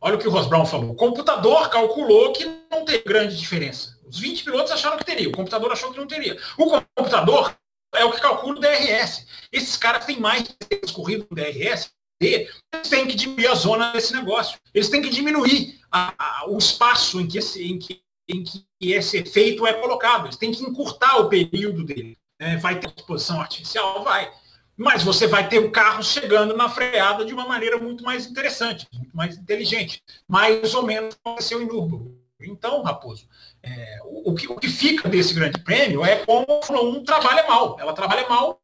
[0.00, 3.91] olha o que o Ross Brown falou, o computador calculou que não tem grande diferença.
[4.12, 6.38] Os 20 pilotos acharam que teria, o computador achou que não teria.
[6.58, 7.56] O computador
[7.94, 9.26] é o que calcula o DRS.
[9.50, 10.54] Esses caras têm mais
[10.92, 14.58] corrido no DRS, eles têm que diminuir a zona desse negócio.
[14.74, 18.66] Eles têm que diminuir a, a, o espaço em que, esse, em, que, em que
[18.82, 20.26] esse efeito é colocado.
[20.26, 22.18] Eles têm que encurtar o período dele.
[22.38, 24.04] É, vai ter exposição artificial?
[24.04, 24.30] Vai.
[24.76, 28.86] Mas você vai ter o carro chegando na freada de uma maneira muito mais interessante,
[28.92, 30.02] muito mais inteligente.
[30.28, 32.20] Mais ou menos aconteceu em Nürburgring.
[32.40, 33.28] Então, Raposo,
[33.62, 37.46] é, o, que, o, que, fica desse grande prêmio é como a Fórmula 1 trabalha
[37.46, 37.78] mal.
[37.78, 38.60] Ela trabalha mal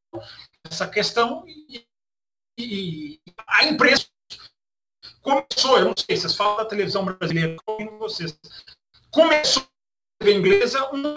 [0.68, 1.84] essa questão e,
[2.58, 4.06] e a imprensa
[5.22, 8.38] começou, eu não sei, vocês falam da televisão brasileira, como vocês,
[9.10, 11.14] começou a TV inglesa um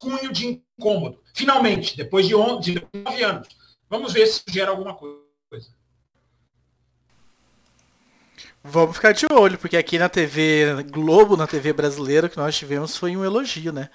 [0.00, 1.22] cunho de incômodo.
[1.34, 3.48] Finalmente, depois de, on, de 9 anos.
[3.88, 5.22] Vamos ver se gera alguma coisa.
[8.64, 12.96] Vamos ficar de olho, porque aqui na TV Globo, na TV brasileira, que nós tivemos
[12.96, 13.90] foi um elogio, né?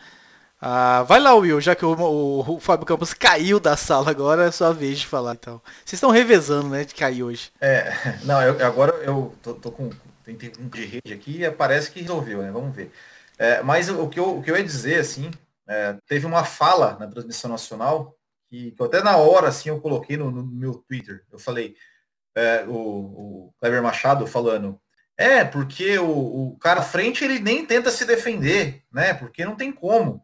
[0.59, 4.45] Ah, vai lá, Will, já que o, o, o, Fábio Campos caiu da sala agora,
[4.45, 5.61] é sua vez de falar então.
[5.85, 7.51] Vocês estão revezando, né, de cair hoje.
[7.61, 7.93] É,
[8.25, 9.89] não, eu, agora eu tô, tô com.
[10.29, 12.51] Um de rede aqui e parece que resolveu, né?
[12.51, 12.91] Vamos ver.
[13.37, 15.31] É, mas o que, eu, o que eu ia dizer, assim,
[15.65, 18.13] é, teve uma fala na transmissão nacional
[18.49, 21.23] que, que até na hora, assim, eu coloquei no, no meu Twitter.
[21.31, 21.75] Eu falei,
[22.37, 24.79] é, o, o Kleber Machado falando,
[25.17, 29.15] é, porque o, o cara à frente ele nem tenta se defender, né?
[29.15, 30.23] Porque não tem como.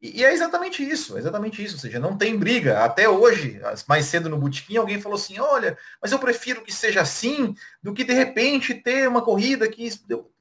[0.00, 1.74] E, e, é exatamente isso, é exatamente isso.
[1.74, 2.82] Ou seja, não tem briga.
[2.82, 7.02] Até hoje, mais cedo no Botequim, alguém falou assim, olha, mas eu prefiro que seja
[7.02, 9.90] assim do que de repente ter uma corrida que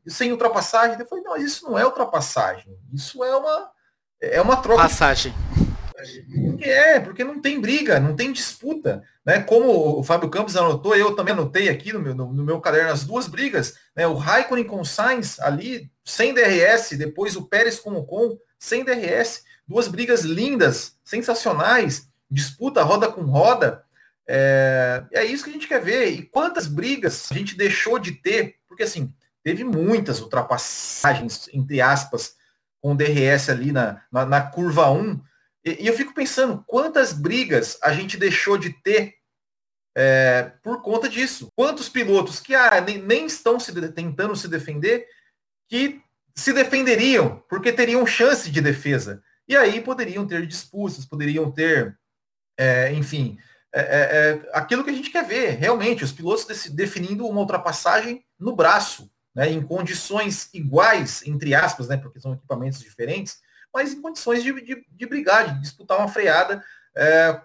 [0.08, 0.98] sem ultrapassagem.
[0.98, 2.74] Eu falei, não, isso não é ultrapassagem.
[2.94, 3.72] Isso é uma,
[4.22, 4.84] é uma troca.
[4.84, 5.34] Passagem.
[6.46, 9.04] Porque é, porque não tem briga, não tem disputa.
[9.26, 9.42] Né?
[9.42, 12.92] Como o Fábio Campos anotou, eu também anotei aqui no meu, no, no meu caderno
[12.92, 13.76] as duas brigas.
[13.96, 14.08] Né?
[14.08, 18.84] O Raikkonen com o Sainz ali, sem DRS, depois o Pérez com o Con, sem
[18.84, 19.44] DRS.
[19.68, 23.84] Duas brigas lindas, sensacionais, disputa roda com roda.
[24.28, 26.10] É, é isso que a gente quer ver.
[26.10, 28.56] E quantas brigas a gente deixou de ter?
[28.68, 32.36] Porque assim, teve muitas ultrapassagens, entre aspas,
[32.82, 35.20] com DRS ali na, na, na curva 1.
[35.66, 39.16] E, eu fico pensando, quantas brigas a gente deixou de ter
[39.96, 41.50] é, por conta disso?
[41.56, 45.06] Quantos pilotos que ah, nem, nem estão se tentando se defender,
[45.68, 46.02] que
[46.36, 49.22] se defenderiam, porque teriam chance de defesa.
[49.48, 51.98] E aí poderiam ter disputas, poderiam ter,
[52.58, 53.38] é, enfim,
[53.74, 58.24] é, é, é, aquilo que a gente quer ver, realmente, os pilotos definindo uma ultrapassagem
[58.40, 63.40] no braço, né, em condições iguais, entre aspas, né, porque são equipamentos diferentes,
[63.74, 66.64] mas em condições de, de, de brigar, de disputar uma freada,
[66.96, 67.40] é,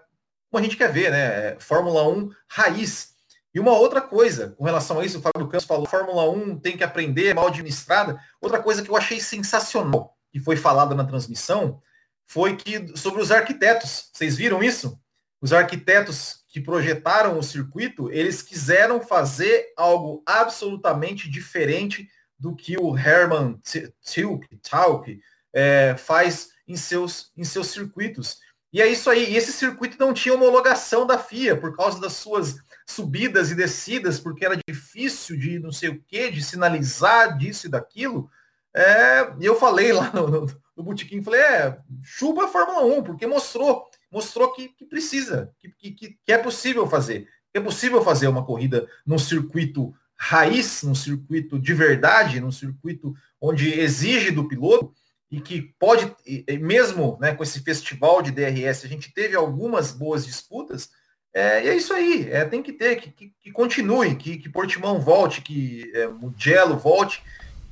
[0.49, 3.15] como a gente quer ver, né, Fórmula 1 raiz.
[3.53, 6.77] E uma outra coisa, com relação a isso, o Fábio Campos falou, Fórmula 1 tem
[6.77, 8.19] que aprender, é mal administrada.
[8.39, 11.81] Outra coisa que eu achei sensacional, que foi falada na transmissão,
[12.25, 14.09] foi que sobre os arquitetos.
[14.13, 14.99] Vocês viram isso?
[15.41, 22.09] os arquitetos que projetaram o circuito, eles quiseram fazer algo absolutamente diferente
[22.39, 23.59] do que o Herman
[24.01, 25.21] Tilke,
[25.53, 28.39] é, faz em seus, em seus circuitos.
[28.71, 29.31] E é isso aí.
[29.31, 34.19] E esse circuito não tinha homologação da FIA por causa das suas subidas e descidas,
[34.19, 38.29] porque era difícil de não sei o que, de sinalizar disso e daquilo.
[38.75, 43.03] É, e eu falei lá no, no, no Botequim, falei, é, chupa a Fórmula 1,
[43.03, 47.27] porque mostrou mostrou que, que precisa, que, que, que é possível fazer.
[47.53, 53.71] É possível fazer uma corrida num circuito raiz, num circuito de verdade, num circuito onde
[53.79, 54.93] exige do piloto
[55.29, 56.15] e que pode,
[56.61, 60.89] mesmo né, com esse festival de DRS, a gente teve algumas boas disputas,
[61.33, 64.49] é, e é isso aí, é, tem que ter, que, que, que continue, que, que
[64.49, 67.21] Portimão volte, que é, Mugello volte,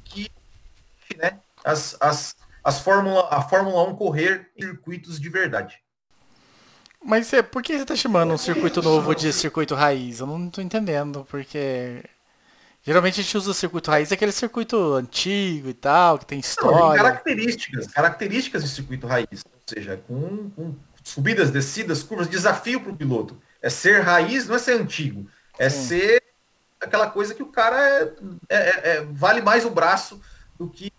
[0.03, 0.29] que
[1.17, 5.79] né, as, as, as Fórmula, a Fórmula 1 correr em circuitos de verdade.
[7.03, 10.19] Mas é, por que você tá chamando um circuito novo de circuito raiz?
[10.19, 12.03] Eu não tô entendendo, porque.
[12.85, 16.77] Geralmente a gente usa o circuito raiz, aquele circuito antigo e tal, que tem história.
[16.77, 19.43] Não, tem características, características de circuito raiz.
[19.43, 23.41] Ou seja, com, com subidas, descidas, curvas, desafio para o piloto.
[23.59, 25.27] É ser raiz, não é ser antigo.
[25.57, 25.87] É Sim.
[25.87, 26.23] ser
[26.79, 28.13] aquela coisa que o cara é,
[28.49, 30.21] é, é, é vale mais o braço
[30.55, 30.93] do que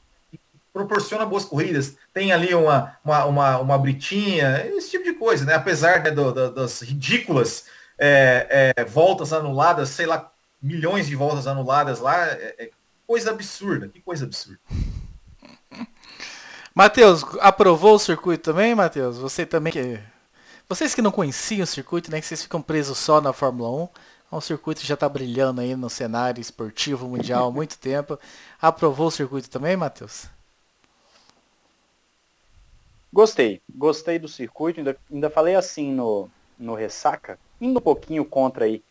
[0.72, 5.54] proporciona boas corridas, tem ali uma, uma, uma, uma britinha, esse tipo de coisa, né?
[5.54, 7.64] Apesar né, do, do, das ridículas
[7.98, 10.30] é, é, voltas anuladas, sei lá,
[10.66, 12.70] milhões de voltas anuladas lá, é, é
[13.06, 14.58] coisa absurda, que coisa absurda.
[16.74, 19.16] Matheus, aprovou o circuito também, Matheus?
[19.18, 19.98] Você também que.
[20.68, 22.20] Vocês que não conheciam o circuito, né?
[22.20, 24.36] Que vocês ficam presos só na Fórmula 1.
[24.36, 28.18] O circuito já está brilhando aí no cenário esportivo mundial há muito tempo.
[28.60, 30.26] Aprovou o circuito também, Matheus?
[33.12, 38.66] Gostei, gostei do circuito, ainda, ainda falei assim no, no Ressaca, indo um pouquinho contra
[38.66, 38.82] aí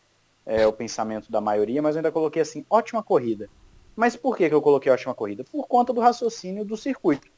[0.46, 3.50] é, o pensamento da maioria, mas ainda coloquei assim, ótima corrida.
[3.96, 5.42] Mas por que, que eu coloquei ótima corrida?
[5.42, 7.28] Por conta do raciocínio do circuito.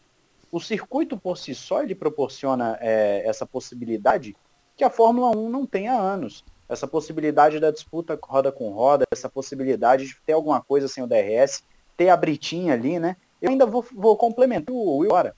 [0.53, 4.37] O circuito por si só ele proporciona é, essa possibilidade
[4.77, 6.44] que a Fórmula 1 não tem há anos.
[6.68, 11.07] Essa possibilidade da disputa roda com roda, essa possibilidade de ter alguma coisa sem o
[11.07, 11.62] DRS,
[11.97, 13.16] ter a britinha ali, né?
[13.40, 15.35] Eu ainda vou, vou complementar o Will agora.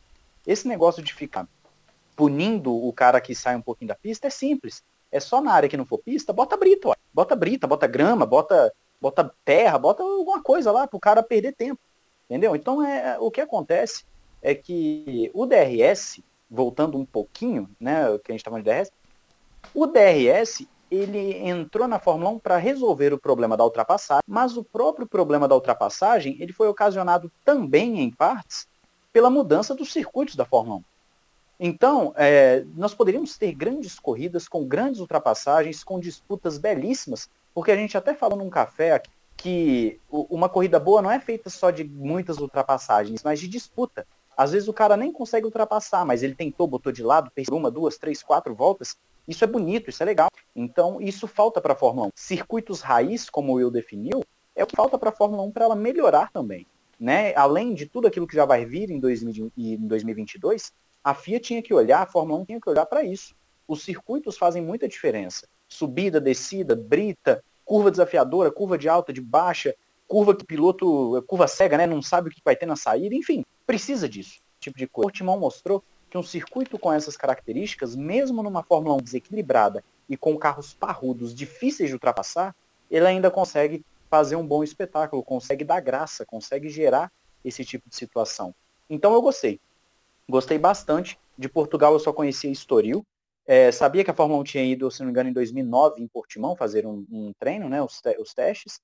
[0.46, 1.46] Esse negócio de ficar
[2.16, 4.82] punindo o cara que sai um pouquinho da pista é simples.
[5.10, 6.94] É só na área que não for pista, bota brita, ó.
[7.12, 11.52] bota brita, bota grama, bota, bota terra, bota alguma coisa lá para o cara perder
[11.52, 11.80] tempo.
[12.28, 12.54] Entendeu?
[12.54, 14.04] Então é, o que acontece
[14.40, 18.70] é que o DRS, voltando um pouquinho, né, o que a gente está falando de
[18.70, 18.92] DRS,
[19.74, 24.64] o DRS ele entrou na Fórmula 1 para resolver o problema da ultrapassagem, mas o
[24.64, 28.66] próprio problema da ultrapassagem ele foi ocasionado também em partes
[29.12, 30.84] pela mudança dos circuitos da Fórmula 1.
[31.62, 37.76] Então, é, nós poderíamos ter grandes corridas com grandes ultrapassagens, com disputas belíssimas, porque a
[37.76, 39.02] gente até falou num café
[39.36, 44.06] que uma corrida boa não é feita só de muitas ultrapassagens, mas de disputa.
[44.34, 47.70] Às vezes o cara nem consegue ultrapassar, mas ele tentou, botou de lado, fez uma,
[47.70, 48.96] duas, três, quatro voltas.
[49.28, 50.30] Isso é bonito, isso é legal.
[50.56, 52.10] Então, isso falta para a Fórmula 1.
[52.14, 54.24] Circuitos raiz, como o Will definiu,
[54.56, 56.66] é o que falta para a Fórmula 1 para ela melhorar também
[57.00, 60.70] né, além de tudo aquilo que já vai vir em, 2022,
[61.02, 63.34] a FIA tinha que olhar, a Fórmula 1 tinha que olhar para isso.
[63.66, 65.48] Os circuitos fazem muita diferença.
[65.68, 69.74] Subida, descida, brita, curva desafiadora, curva de alta, de baixa,
[70.08, 73.44] curva que piloto, curva cega, né, não sabe o que vai ter na saída, enfim,
[73.64, 75.08] precisa disso, tipo de coisa.
[75.08, 80.16] O Timão mostrou que um circuito com essas características, mesmo numa Fórmula 1 desequilibrada e
[80.16, 82.56] com carros parrudos difíceis de ultrapassar,
[82.90, 87.12] ele ainda consegue fazer um bom espetáculo, consegue dar graça, consegue gerar
[87.44, 88.52] esse tipo de situação.
[88.88, 89.60] Então eu gostei.
[90.30, 91.18] Gostei bastante.
[91.36, 93.04] De Portugal eu só conhecia Estoril.
[93.46, 96.06] É, sabia que a Fórmula 1 tinha ido, se não me engano, em 2009 em
[96.06, 98.78] Portimão fazer um, um treino, né, os, te os testes.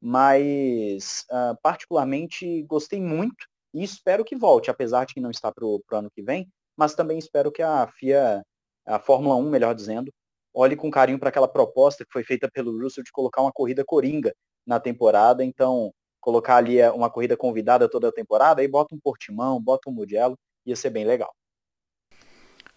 [0.00, 5.64] mas uh, particularmente gostei muito e espero que volte, apesar de que não está para
[5.64, 8.42] o ano que vem, mas também espero que a FIA,
[8.86, 10.12] a Fórmula 1, melhor dizendo,
[10.54, 13.84] olhe com carinho para aquela proposta que foi feita pelo Russell de colocar uma corrida
[13.84, 14.32] coringa
[14.66, 19.00] na temporada, então colocar ali eh, uma corrida convidada toda a temporada, aí bota um
[19.00, 21.32] Portimão, bota um Mugello, ia ser bem legal.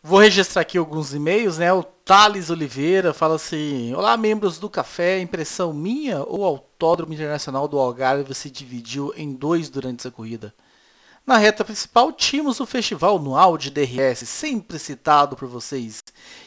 [0.01, 1.73] Vou registrar aqui alguns e-mails, né?
[1.73, 7.67] O Thales Oliveira fala assim: Olá, membros do café, impressão minha ou o Autódromo Internacional
[7.67, 10.53] do Algarve se dividiu em dois durante essa corrida?
[11.25, 16.03] Na reta principal, tínhamos o festival anual de DRS, sempre citado por vocês.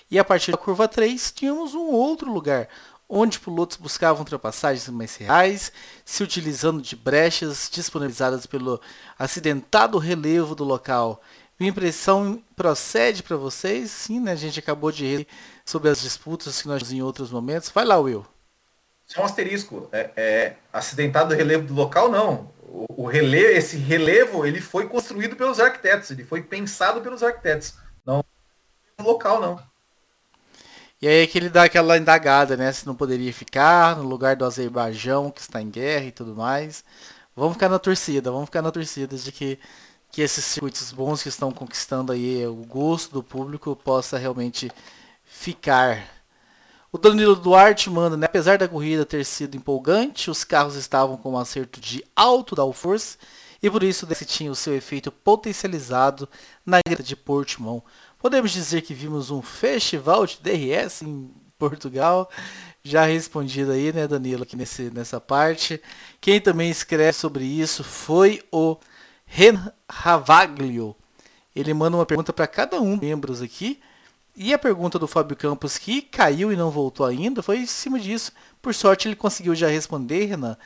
[0.08, 2.68] E a partir da curva 3, tínhamos um outro lugar,
[3.08, 5.72] onde pilotos buscavam ultrapassagens mais reais,
[6.04, 8.80] se utilizando de brechas disponibilizadas pelo
[9.18, 11.22] acidentado relevo do local.
[11.58, 14.32] Minha impressão procede para vocês, sim, né?
[14.32, 15.26] A gente acabou de ler
[15.64, 17.70] sobre as disputas que nós em outros momentos.
[17.70, 18.24] Vai lá, Will.
[19.06, 19.88] Só um asterisco.
[19.90, 22.52] É, é acidentado relevo do local, não.
[22.62, 27.74] O, o relevo, esse relevo, ele foi construído pelos arquitetos, ele foi pensado pelos arquitetos.
[28.06, 28.22] Não
[29.02, 29.67] local, não.
[31.00, 32.72] E aí é que ele dá aquela indagada, né?
[32.72, 36.84] Se não poderia ficar no lugar do Azerbaijão, que está em guerra e tudo mais.
[37.36, 39.58] Vamos ficar na torcida, vamos ficar na torcida de que
[40.10, 44.70] que esses circuitos bons que estão conquistando aí o gosto do público possa realmente
[45.24, 46.02] ficar.
[46.90, 48.26] O Danilo Duarte manda, né?
[48.26, 53.18] Apesar da corrida ter sido empolgante, os carros estavam com um acerto de alto downforce
[53.62, 56.28] e por isso desse tinha o seu efeito potencializado
[56.64, 57.82] na greta de Portimão.
[58.18, 62.28] Podemos dizer que vimos um festival de DRS em Portugal.
[62.82, 65.80] Já respondido aí, né, Danilo, aqui nesse, nessa parte.
[66.20, 68.76] Quem também escreve sobre isso foi o
[69.24, 70.96] Ren Ravaglio.
[71.54, 73.80] Ele manda uma pergunta para cada um dos membros aqui.
[74.34, 77.98] E a pergunta do Fábio Campos, que caiu e não voltou ainda, foi em cima
[77.98, 78.32] disso.
[78.62, 80.56] Por sorte, ele conseguiu já responder, Renan.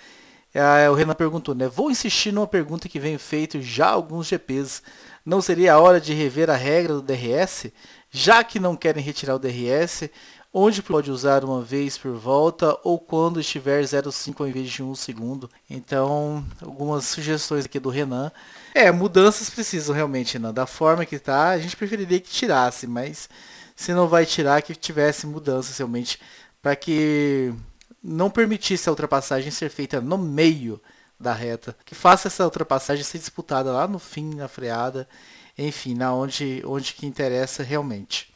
[0.55, 1.67] É, o Renan perguntou, né?
[1.69, 4.83] Vou insistir numa pergunta que vem feito já alguns GPs.
[5.25, 7.73] Não seria a hora de rever a regra do DRS?
[8.11, 10.11] Já que não querem retirar o DRS,
[10.53, 14.95] onde pode usar uma vez por volta ou quando estiver 0,5 ao invés de 1
[14.95, 15.49] segundo.
[15.71, 18.31] Então, algumas sugestões aqui do Renan.
[18.75, 20.53] É, mudanças precisam realmente, Renan.
[20.53, 23.31] Da forma que está, a gente preferiria que tirasse, mas
[23.75, 26.21] se não vai tirar, que tivesse mudanças realmente
[26.61, 27.55] para que
[28.03, 30.81] não permitisse a ultrapassagem ser feita no meio
[31.19, 35.09] da reta, que faça essa ultrapassagem ser disputada lá no fim, na freada,
[35.57, 38.35] enfim, na onde, onde que interessa realmente.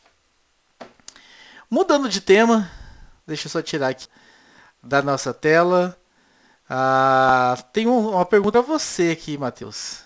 [1.68, 2.70] Mudando de tema,
[3.26, 4.06] deixa eu só tirar aqui
[4.80, 5.98] da nossa tela.
[6.68, 10.04] Ah, tem um, uma pergunta a você aqui, Matheus.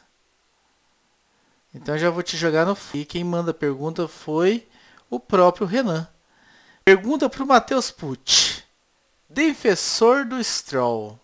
[1.75, 3.05] Então já vou te jogar no FI.
[3.05, 4.67] Quem manda a pergunta foi
[5.11, 6.09] o próprio Renan.
[6.85, 8.65] Pergunta para o Matheus Pucci.
[9.33, 11.17] Defensor do Stroll.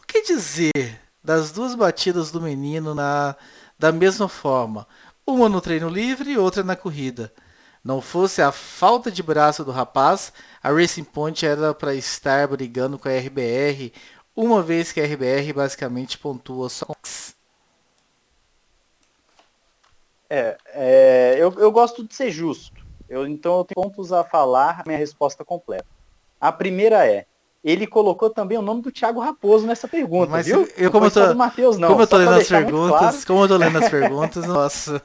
[0.00, 3.34] O que dizer das duas batidas do menino na,
[3.76, 4.86] da mesma forma?
[5.26, 7.32] Uma no treino livre e outra na corrida.
[7.82, 13.00] Não fosse a falta de braço do rapaz, a Racing Point era para estar brigando
[13.00, 13.92] com a RBR,
[14.34, 16.86] uma vez que a RBR basicamente pontua só
[20.30, 22.86] é, é eu, eu gosto de ser justo.
[23.08, 25.95] Eu, então eu tenho pontos a falar, minha resposta completa.
[26.40, 27.26] A primeira é,
[27.64, 30.68] ele colocou também o nome do Thiago Raposo nessa pergunta, Mas viu?
[30.76, 33.26] Eu, como, eu tô, Mateus, não, como eu tô lendo as perguntas, claro.
[33.26, 35.02] como eu tô lendo as perguntas, nossa.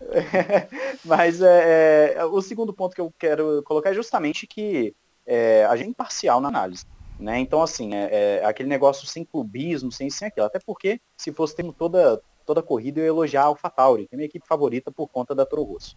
[1.04, 4.94] Mas é, é, o segundo ponto que eu quero colocar é justamente que
[5.26, 6.86] é, a gente é imparcial na análise.
[7.18, 7.40] Né?
[7.40, 10.46] Então, assim, é, é, aquele negócio sem clubismo, sem, sem aquilo.
[10.46, 14.16] Até porque, se fosse tendo toda, toda corrida, eu ia elogiar a AlphaTauri, que é
[14.16, 15.96] minha equipe favorita por conta da Toro Rosso.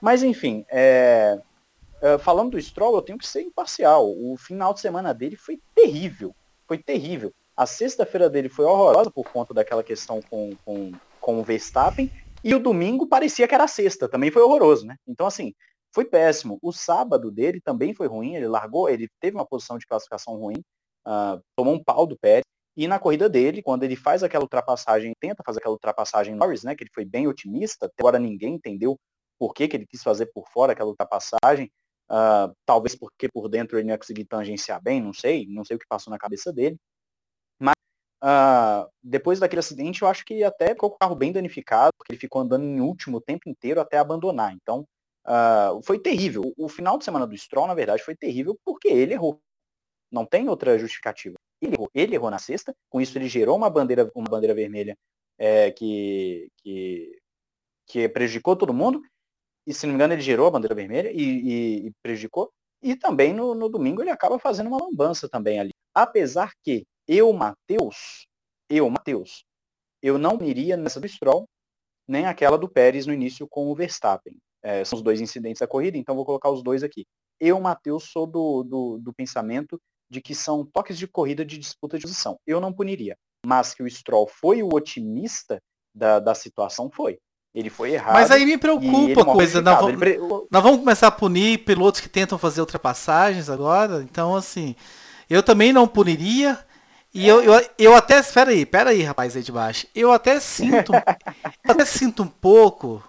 [0.00, 1.40] Mas, enfim, é,
[2.00, 4.08] é, falando do Stroll, eu tenho que ser imparcial.
[4.08, 6.34] O final de semana dele foi terrível.
[6.66, 7.32] Foi terrível.
[7.56, 12.10] A sexta-feira dele foi horrorosa por conta daquela questão com, com, com o Verstappen.
[12.42, 14.96] E o domingo parecia que era sexta, também foi horroroso, né?
[15.06, 15.52] Então, assim,
[15.92, 16.58] foi péssimo.
[16.62, 20.56] O sábado dele também foi ruim, ele largou, ele teve uma posição de classificação ruim,
[21.06, 22.44] uh, tomou um pau do Pérez.
[22.76, 26.74] E na corrida dele, quando ele faz aquela ultrapassagem, tenta fazer aquela ultrapassagem Norris, né?
[26.74, 28.96] Que ele foi bem otimista, agora ninguém entendeu
[29.38, 31.70] por que, que ele quis fazer por fora aquela ultrapassagem.
[32.10, 35.76] Uh, talvez porque por dentro ele não ia conseguir tangenciar bem, não sei, não sei
[35.76, 36.76] o que passou na cabeça dele.
[38.22, 42.12] Uh, depois daquele acidente, eu acho que até ficou com o carro bem danificado, porque
[42.12, 44.52] ele ficou andando em último o tempo inteiro até abandonar.
[44.52, 44.86] Então,
[45.26, 46.42] uh, foi terrível.
[46.56, 49.40] O, o, final de semana do Stroll, na verdade, foi terrível porque ele errou.
[50.12, 51.36] Não tem outra justificativa.
[51.62, 54.96] Ele errou, ele errou na sexta, com isso ele gerou uma bandeira, uma bandeira vermelha
[55.38, 57.18] é, que, que,
[57.86, 59.02] que prejudicou todo mundo.
[59.66, 62.52] E se não me engano, ele gerou a bandeira vermelha e, e, e prejudicou.
[62.82, 65.70] E também no, no, domingo ele acaba fazendo uma lambança também ali.
[65.94, 68.26] Apesar que eu, Matheus,
[68.68, 69.44] eu, Matheus,
[70.02, 71.46] eu não iria nessa do Stroll,
[72.08, 74.36] nem aquela do Pérez no início com o Verstappen.
[74.62, 77.06] É, são os dois incidentes da corrida, então vou colocar os dois aqui.
[77.38, 79.80] Eu, Matheus, sou do, do, do pensamento
[80.10, 82.38] de que são toques de corrida de disputa de posição.
[82.46, 83.16] Eu não puniria.
[83.46, 85.62] Mas que o Stroll foi o otimista
[85.94, 87.18] da, da situação, foi.
[87.54, 88.14] Ele foi errado.
[88.14, 89.60] Mas aí me preocupa a coisa.
[89.60, 90.18] Nós vamos, ele...
[90.50, 94.02] nós vamos começar a punir pilotos que tentam fazer ultrapassagens agora.
[94.02, 94.76] Então, assim,
[95.28, 96.58] eu também não puniria.
[97.12, 97.32] E é.
[97.32, 98.20] eu, eu, eu até.
[98.20, 99.86] Espera aí, pera aí, rapaz, aí de baixo.
[99.94, 100.92] Eu até sinto.
[101.64, 103.02] eu até sinto um pouco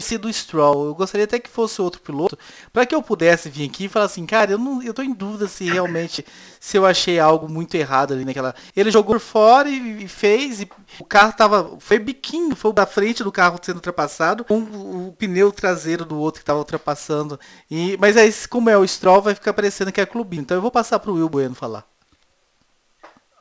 [0.00, 0.86] sido o Stroll.
[0.86, 2.38] Eu gostaria até que fosse outro piloto,
[2.72, 5.12] para que eu pudesse vir aqui e falar assim, cara, eu não, eu tô em
[5.12, 6.24] dúvida se realmente
[6.58, 8.54] se eu achei algo muito errado ali naquela.
[8.74, 10.70] Ele jogou por fora e, e fez, e
[11.00, 15.12] o carro tava foi biquinho, foi da frente do carro sendo ultrapassado, com o, o
[15.12, 17.40] pneu traseiro do outro que tava ultrapassando.
[17.68, 20.42] E mas aí como é o Stroll vai ficar parecendo que é clubinho.
[20.42, 21.84] Então eu vou passar pro Will Bueno falar.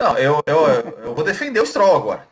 [0.02, 0.58] Não, eu, eu,
[1.04, 2.28] eu vou defender o Stroll agora.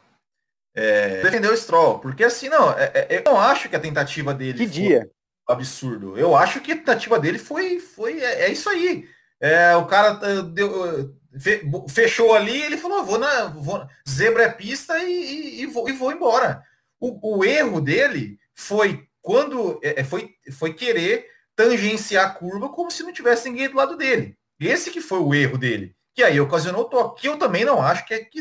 [0.80, 4.32] É, defender o Stroll, porque assim, não, é, é, eu não acho que a tentativa
[4.32, 5.10] dele que dia?
[5.48, 6.16] absurdo.
[6.16, 9.10] Eu acho que a tentativa dele foi, foi é, é isso aí.
[9.42, 14.50] É, o cara eh, deu, eh, fechou ali, ele falou, vou na, vou, zebra é
[14.50, 16.62] pista e, e, e, vou, e vou embora.
[17.00, 23.12] O, o erro dele foi quando foi, foi querer tangenciar a curva como se não
[23.12, 24.38] tivesse ninguém do lado dele.
[24.60, 25.96] Esse que foi o erro dele.
[26.14, 28.40] Que aí ocasionou o toque, que eu também não acho que, é, que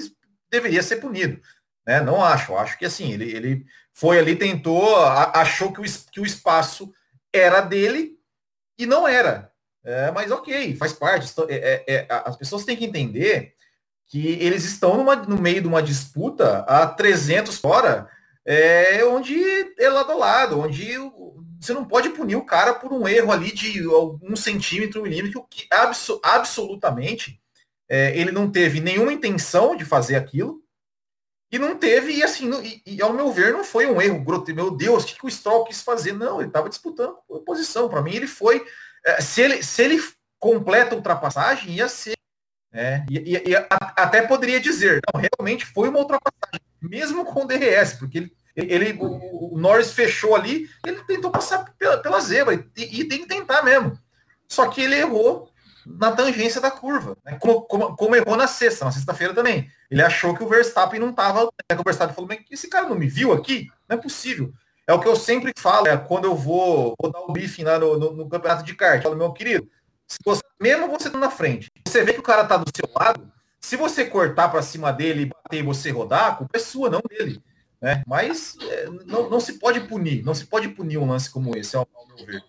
[0.51, 1.41] deveria ser punido.
[1.87, 2.01] Né?
[2.01, 2.57] Não acho.
[2.57, 6.93] Acho que assim, ele, ele foi ali, tentou, achou que o, que o espaço
[7.32, 8.18] era dele
[8.78, 9.53] e não era.
[9.84, 11.32] É, mas ok, faz parte.
[11.49, 13.55] É, é, é, as pessoas têm que entender
[14.09, 18.09] que eles estão numa, no meio de uma disputa a 300 fora,
[18.45, 19.37] é, onde
[19.78, 20.97] é lado a lado, onde
[21.61, 25.66] você não pode punir o cara por um erro ali de algum centímetro, milímetro, que
[25.70, 27.41] abso, absolutamente
[27.89, 30.61] é, ele não teve nenhuma intenção de fazer aquilo,
[31.51, 34.57] e não teve, e assim, e, e, ao meu ver, não foi um erro grotesco.
[34.57, 36.13] Meu Deus, o que, que o Stroll quis fazer?
[36.13, 37.89] Não, ele estava disputando posição.
[37.89, 38.65] Para mim, ele foi.
[39.05, 40.03] É, se, ele, se ele
[40.39, 42.15] completa a ultrapassagem, ia ser.
[42.73, 43.67] É, e, e, e a,
[43.97, 48.99] até poderia dizer, não, realmente foi uma ultrapassagem, mesmo com o DRS, porque ele, ele
[49.01, 53.29] o, o Norris fechou ali, ele tentou passar pela, pela zebra, e, e tem que
[53.29, 53.97] tentar mesmo.
[54.49, 55.49] Só que ele errou
[55.87, 57.39] na tangência da curva, né?
[57.41, 59.70] como, como, como, errou na sexta, na sexta-feira também.
[59.89, 61.45] Ele achou que o Verstappen não estava.
[61.45, 61.78] Né?
[61.78, 63.68] O Verstappen falou, mas esse cara não me viu aqui?
[63.89, 64.53] Não é possível.
[64.87, 67.78] É o que eu sempre falo, é, quando eu vou, vou dar o briefing lá
[67.78, 68.97] no, no, no campeonato de kart.
[68.97, 69.68] Eu falo, meu querido,
[70.24, 73.30] você, mesmo você na frente, você vê que o cara tá do seu lado,
[73.61, 77.03] se você cortar para cima dele, bater e você rodar, a culpa é sua, não
[77.09, 77.43] dele.
[77.80, 78.03] Né?
[78.07, 81.76] Mas é, não, não se pode punir, não se pode punir um lance como esse,
[81.76, 82.45] ao meu ver.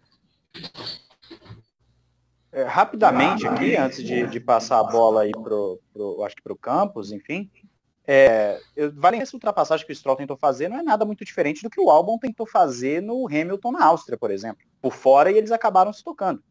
[2.58, 6.58] É, rapidamente aqui, antes de, de, passar a bola aí pro, pro acho que pro
[6.58, 7.52] campus, enfim,
[8.04, 11.62] é, eu, vale essa ultrapassagem que o Stroll tentou fazer não é nada muito diferente
[11.62, 14.66] do que o Albon tentou fazer no Hamilton na Áustria, por exemplo.
[14.82, 16.42] Por fora e eles acabaram se tocando.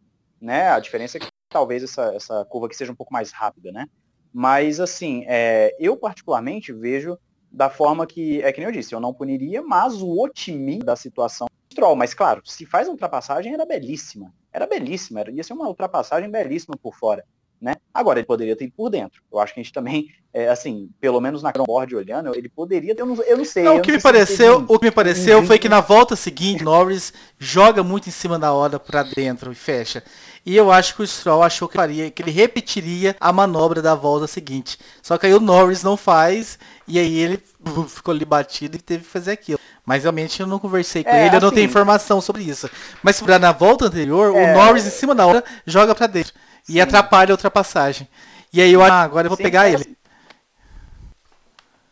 [0.40, 0.68] Né?
[0.68, 3.88] A diferença é que talvez essa, essa curva aqui seja um pouco mais rápida, né?
[4.32, 7.18] Mas assim, é, eu particularmente vejo
[7.50, 10.94] da forma que, é que nem eu disse, eu não puniria, mas o otimismo da
[10.94, 15.52] situação Stroll, mas claro, se faz a ultrapassagem era belíssima era belíssima, era, ia ser
[15.52, 17.22] uma ultrapassagem belíssima por fora.
[17.60, 17.74] Né?
[17.92, 19.22] Agora, ele poderia ter ido por dentro.
[19.30, 22.94] Eu acho que a gente também, é, assim, pelo menos na board olhando, ele poderia
[22.94, 23.64] ter, eu não, eu não sei.
[23.64, 27.12] Não, o, que me pareceu, o que me pareceu foi que na volta seguinte, Norris
[27.38, 30.02] joga muito em cima da hora para dentro e fecha.
[30.44, 33.94] E eu acho que o Stroll achou que faria, que ele repetiria a manobra da
[33.94, 34.78] volta seguinte.
[35.02, 37.42] Só que aí o Norris não faz, e aí ele
[37.88, 39.58] ficou ali batido e teve que fazer aquilo.
[39.86, 42.68] Mas realmente eu não conversei com é, ele, eu não tenho assim, informação sobre isso.
[43.02, 46.34] Mas na volta anterior, é, o Norris em cima da hora joga para dentro.
[46.64, 46.72] Sim.
[46.74, 48.08] E atrapalha a ultrapassagem.
[48.52, 49.76] E aí eu ah, agora eu vou sim, pegar ele.
[49.76, 49.96] Assim,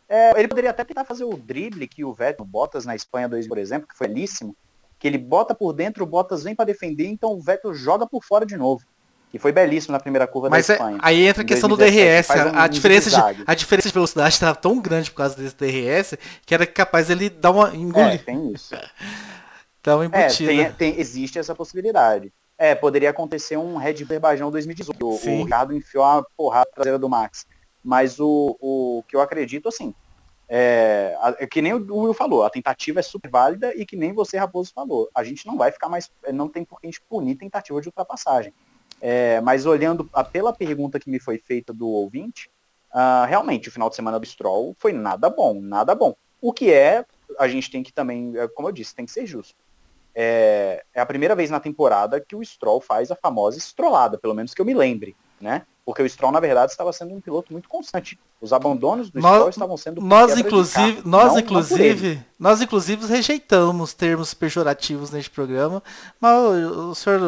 [0.09, 3.47] é, ele poderia até tentar fazer o drible que o Vettel Bottas na Espanha 2,
[3.47, 4.55] por exemplo, que foi belíssimo
[4.99, 8.23] que ele bota por dentro, o Bottas vem para defender, então o Vettel joga por
[8.23, 8.83] fora de novo.
[9.35, 10.95] Que foi belíssimo na primeira curva Mas da é, Espanha.
[10.95, 12.55] É, aí entra a questão 2017, do DRS.
[12.55, 16.17] Um, a, diferença de, a diferença de velocidade estava tão grande por causa desse DRS
[16.45, 18.13] que era capaz ele dar uma engolir.
[18.13, 18.73] É, tem isso.
[19.85, 20.51] Uma embutida.
[20.51, 22.33] É, tem, tem, existe essa possibilidade.
[22.57, 25.05] É, poderia acontecer um Red Bull Azerbaijão 2018.
[25.05, 27.45] O, o Ricardo enfiou a porrada traseira do Max.
[27.83, 29.93] Mas o, o que eu acredito, assim,
[30.47, 34.13] é, é, que nem o Will falou, a tentativa é super válida e que nem
[34.13, 35.09] você, Raposo, falou.
[35.13, 36.09] A gente não vai ficar mais.
[36.33, 38.53] Não tem por que a gente punir tentativa de ultrapassagem.
[39.07, 42.49] É, mas olhando pela pergunta que me foi feita do ouvinte,
[42.91, 46.15] uh, realmente o final de semana do Stroll foi nada bom, nada bom.
[46.41, 47.05] O que é,
[47.37, 49.63] a gente tem que também, é, como eu disse, tem que ser justo.
[50.15, 54.33] É, é a primeira vez na temporada que o Stroll faz a famosa estrolada, pelo
[54.33, 55.15] menos que eu me lembre.
[55.39, 55.67] né?
[55.85, 58.17] Porque o Stroll, na verdade, estava sendo um piloto muito constante.
[58.41, 62.59] Os abandonos do Nós- Stroll estavam sendo Nós inclusive, carro, nós não- não inclusive, nós
[62.61, 65.83] inclusive rejeitamos termos pejorativos neste programa,
[66.19, 67.21] mas o, o senhor,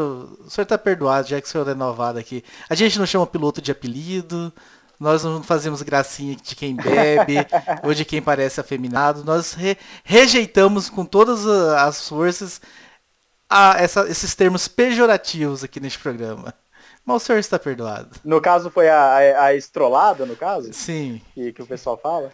[0.43, 2.43] o senhor tá perdoado, já que o senhor é novado aqui.
[2.67, 4.51] A gente não chama piloto de apelido,
[4.99, 7.35] nós não fazemos gracinha de quem bebe
[7.83, 12.59] ou de quem parece afeminado, nós re- rejeitamos com todas as forças
[13.47, 16.53] a- essa- esses termos pejorativos aqui neste programa.
[17.07, 18.09] Mas o senhor está perdoado.
[18.23, 22.29] No caso, foi a, a, a estrolada, no caso, Sim, que, que o pessoal fala.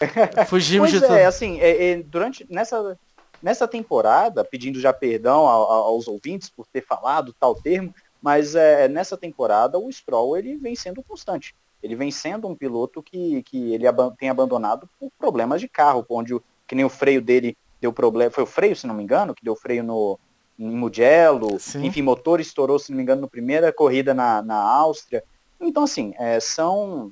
[0.46, 1.18] fugimos Pois de tudo.
[1.18, 2.96] é, assim, é, é, durante nessa,
[3.42, 7.92] nessa temporada, pedindo já perdão ao- ao- aos ouvintes por ter falado tal termo,
[8.22, 11.54] mas é, nessa temporada o Stroll ele vem sendo constante.
[11.82, 16.04] Ele vem sendo um piloto que, que ele aban- tem abandonado por problemas de carro,
[16.08, 19.02] onde o, que nem o freio dele deu problema, foi o freio, se não me
[19.02, 20.18] engano, que deu freio no
[20.58, 21.86] em Mugello, Sim.
[21.86, 25.22] enfim, motor estourou, se não me engano, na primeira corrida na, na Áustria.
[25.60, 27.10] Então, assim, é, são.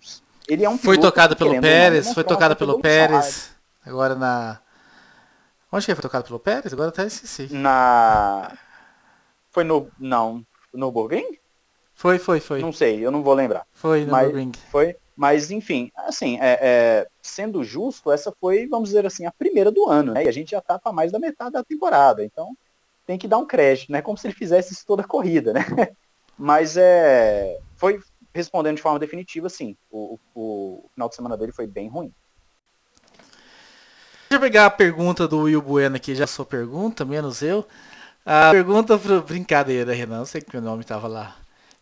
[0.49, 2.81] Ele é um Foi tocado que, pelo Pérez, demonstrou foi tocado pelo.
[2.81, 3.51] Pérez.
[3.85, 4.61] Agora na.
[5.71, 6.73] Onde que foi tocado pelo Pérez?
[6.73, 7.53] Agora até esqueci.
[7.53, 8.57] Na.
[9.51, 9.91] Foi no.
[9.99, 10.45] Não.
[10.73, 11.39] No Burgring?
[11.95, 12.61] Foi, foi, foi.
[12.61, 13.67] Não sei, eu não vou lembrar.
[13.73, 14.53] Foi no mas- ring.
[14.71, 14.97] Foi.
[15.17, 19.89] Mas, enfim, assim, é, é, sendo justo, essa foi, vamos dizer assim, a primeira do
[19.89, 20.25] ano, né?
[20.25, 22.23] E a gente já tá para mais da metade da temporada.
[22.23, 22.55] Então,
[23.07, 24.03] tem que dar um crédito, né?
[24.03, 25.61] Como se ele fizesse isso toda a corrida, né?
[26.37, 27.59] Mas é.
[27.77, 28.01] Foi
[28.35, 29.77] respondendo de forma definitiva, sim.
[29.91, 32.13] O, o, o final de semana dele foi bem ruim.
[34.29, 37.67] Deixa eu pegar a pergunta do Will Bueno aqui, já sua pergunta, menos eu.
[38.25, 39.23] A pergunta pro.
[39.23, 41.37] Brincadeira, Renan, não sei que meu nome tava lá.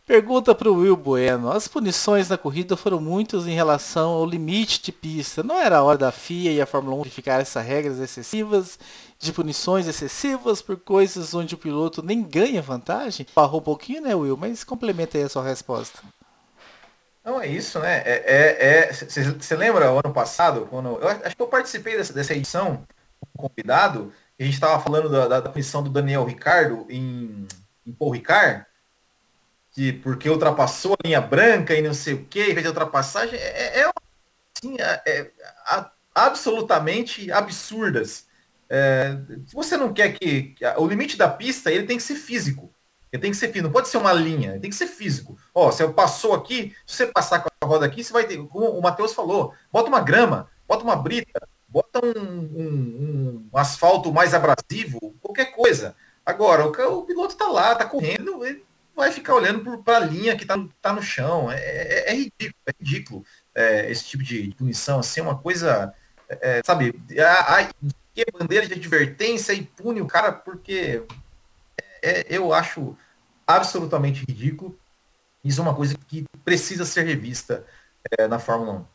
[0.06, 1.50] Pergunta pro Will Bueno.
[1.50, 5.42] As punições na corrida foram muitas em relação ao limite de pista.
[5.42, 8.78] Não era a hora da FIA e a Fórmula 1 verificar essas regras excessivas,
[9.18, 13.26] de punições excessivas por coisas onde o piloto nem ganha vantagem?
[13.34, 14.36] Parrou um pouquinho, né, Will?
[14.36, 16.00] Mas complementa aí a sua resposta.
[17.24, 18.02] Não, é isso, né?
[18.04, 20.98] É, Você lembra o ano passado, quando.
[21.00, 22.84] Eu acho que eu participei dessa, dessa edição
[23.34, 27.46] convidado, a gente estava falando da, da, da punição do Daniel Ricardo em,
[27.86, 28.66] em Paul Ricard,
[29.74, 33.90] que porque ultrapassou a linha branca e não sei o que, fez ultrapassagem, é, é,
[34.58, 35.32] assim, é, é,
[36.14, 38.26] absolutamente absurdas.
[38.68, 39.16] É,
[39.46, 40.54] se você não quer que.
[40.78, 42.72] O limite da pista ele tem que ser físico.
[43.12, 45.36] Ele tem que ser físico, não pode ser uma linha, ele tem que ser físico.
[45.54, 48.66] Ó, você passou aqui, se você passar com a roda aqui, você vai ter, como
[48.70, 54.34] o Matheus falou, bota uma grama, bota uma brita, bota um, um- um asfalto mais
[54.34, 55.94] abrasivo, qualquer coisa.
[56.26, 58.64] Agora, o, o piloto tá lá, tá correndo, ele
[58.94, 61.50] vai ficar olhando para a linha que tá, no- tá no chão.
[61.50, 63.24] É, é- é ridículo, é ridículo
[63.54, 65.94] é, esse tipo de, punição, assim, é uma coisa,
[66.28, 67.68] é, sabe, a, a,
[68.38, 71.02] bandeira de advertência e pune o cara porque
[72.02, 72.96] é, eu acho
[73.46, 74.78] absolutamente ridículo.
[75.42, 77.64] Isso é uma coisa que precisa ser revista
[78.18, 78.94] é, na Fórmula 1.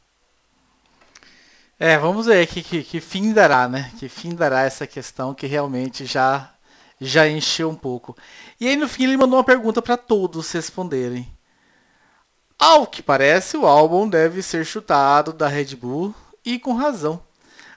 [1.82, 3.92] É, vamos ver que, que, que fim dará, né?
[3.98, 6.54] Que fim dará essa questão que realmente já,
[7.00, 8.16] já encheu um pouco.
[8.60, 11.28] E aí no fim ele mandou uma pergunta para todos responderem.
[12.58, 16.14] Ao que parece, o álbum deve ser chutado da Red Bull
[16.46, 17.22] e com razão.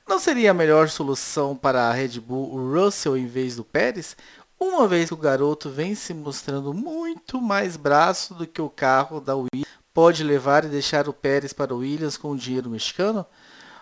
[0.09, 4.17] Não seria a melhor solução para a Red Bull o Russell em vez do Pérez?
[4.59, 9.21] Uma vez que o garoto vem se mostrando muito mais braço do que o carro
[9.21, 13.25] da Williams pode levar e deixar o Pérez para o Williams com o dinheiro mexicano?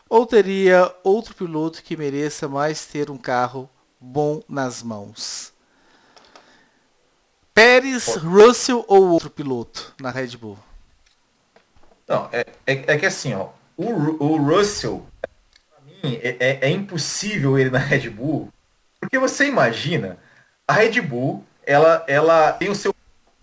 [0.09, 3.68] Ou teria outro piloto que mereça mais ter um carro
[4.01, 5.53] bom nas mãos?
[7.53, 10.59] Pérez, Russell ou outro piloto na Red Bull?
[12.09, 13.90] Não, é, é, é que assim, ó, o,
[14.24, 18.48] o Russell, pra mim, é, é- é impossível ele na Red Bull,
[18.98, 20.18] porque você imagina,
[20.66, 22.94] a Red Bull, ela, ela tem o seu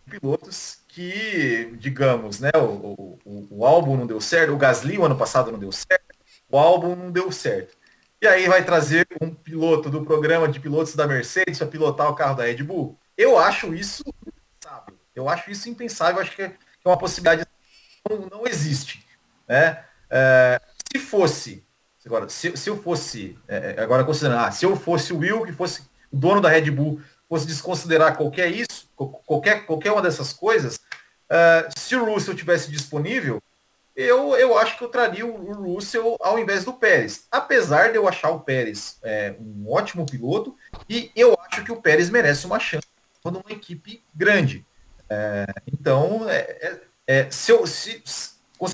[0.10, 5.18] pilotos que, digamos, né, o, o, o álbum não deu certo, o Gasly o ano
[5.18, 6.16] passado não deu certo,
[6.50, 7.77] o álbum não deu certo.
[8.20, 12.16] E aí vai trazer um piloto do programa de pilotos da Mercedes para pilotar o
[12.16, 12.98] carro da Red Bull.
[13.16, 14.96] Eu acho isso impensável.
[15.16, 16.22] Eu acho isso impensável.
[16.22, 16.56] Acho que é que
[16.86, 17.46] é uma possibilidade
[18.10, 19.06] não, não existe.
[19.48, 19.84] Né?
[20.10, 20.60] É,
[20.92, 21.64] se fosse,
[22.06, 25.52] agora, se, se eu fosse, é, agora considerando, ah, se eu fosse o Will, que
[25.52, 30.80] fosse o dono da Red Bull, fosse desconsiderar qualquer isso, qualquer, qualquer uma dessas coisas,
[31.30, 33.42] é, se o Russell tivesse disponível,
[33.98, 37.26] eu, eu acho que eu traria o Russell ao invés do Pérez.
[37.32, 40.56] Apesar de eu achar o Pérez é, um ótimo piloto,
[40.88, 42.86] e eu acho que o Pérez merece uma chance
[43.24, 44.64] quando uma equipe grande.
[45.10, 48.04] É, então, é, é, é, se eu, se-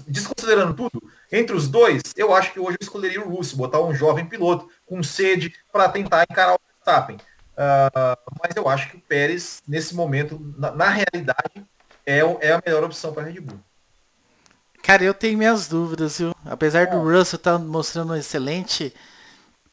[0.07, 1.01] desconsiderando tudo,
[1.32, 4.69] entre os dois, eu acho que hoje eu escolheria o Russell, botar um jovem piloto
[4.86, 7.17] com sede para tentar encarar o Verstappen.
[7.55, 11.65] Ah, mas eu acho que o Pérez, nesse momento, na, na realidade,
[12.05, 13.59] é, é a melhor opção para Red Bull.
[14.84, 16.36] Cara, eu tenho minhas dúvidas, viu?
[16.43, 18.93] Apesar do Russell estar tá mostrando um excelente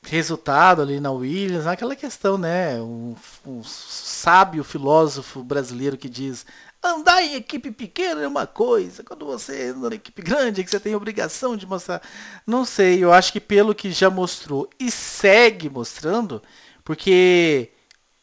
[0.02, 2.80] resultado ali na Williams, aquela questão, né?
[2.80, 6.46] Um, um sábio filósofo brasileiro que diz
[6.80, 10.70] andar em equipe pequena é uma coisa, quando você anda em equipe grande é que
[10.70, 12.00] você tem obrigação de mostrar.
[12.46, 16.40] Não sei, eu acho que pelo que já mostrou e segue mostrando,
[16.84, 17.72] porque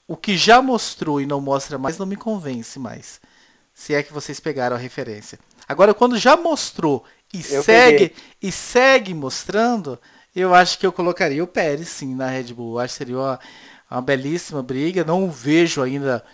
[0.07, 3.19] o que já mostrou e não mostra mais não me convence mais.
[3.77, 5.37] Se é que vocês pegaram a referência.
[5.69, 8.15] Agora, quando já mostrou e eu segue peguei.
[8.41, 9.99] e segue mostrando,
[10.35, 12.73] eu acho que eu colocaria o Pérez sim na Red Bull.
[12.73, 13.39] Eu acho que seria uma,
[13.91, 15.03] uma belíssima briga.
[15.03, 16.25] Não vejo ainda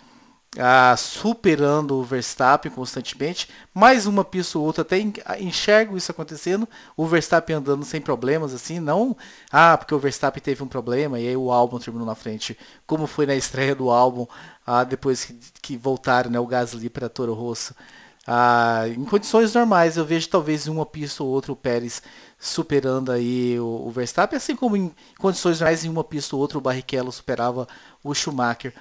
[0.58, 3.48] ah, superando o Verstappen constantemente.
[3.72, 4.98] Mais uma pista ou outra, até
[5.40, 6.68] enxergo isso acontecendo.
[6.96, 9.16] O Verstappen andando sem problemas, assim, não.
[9.50, 12.56] Ah, porque o Verstappen teve um problema e aí o álbum terminou na frente.
[12.86, 14.26] Como foi na estreia do álbum,
[14.66, 17.74] ah, depois que, que voltaram né, o Gasly para Toro Rosso.
[18.26, 22.00] Ah, em condições normais, eu vejo talvez uma pista ou outra o Pérez
[22.38, 26.56] superando aí o, o Verstappen, assim como em condições normais, em uma pista ou outra
[26.56, 27.66] o Barrichello superava
[28.02, 28.72] o Schumacher.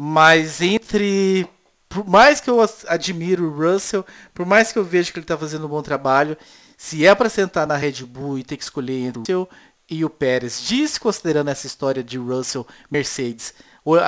[0.00, 1.48] Mas entre.
[1.88, 5.36] Por mais que eu admiro o Russell, por mais que eu veja que ele está
[5.36, 6.36] fazendo um bom trabalho,
[6.76, 9.48] se é para sentar na Red Bull e ter que escolher entre o Russell
[9.90, 13.54] e o Pérez, desconsiderando essa história de Russell Mercedes,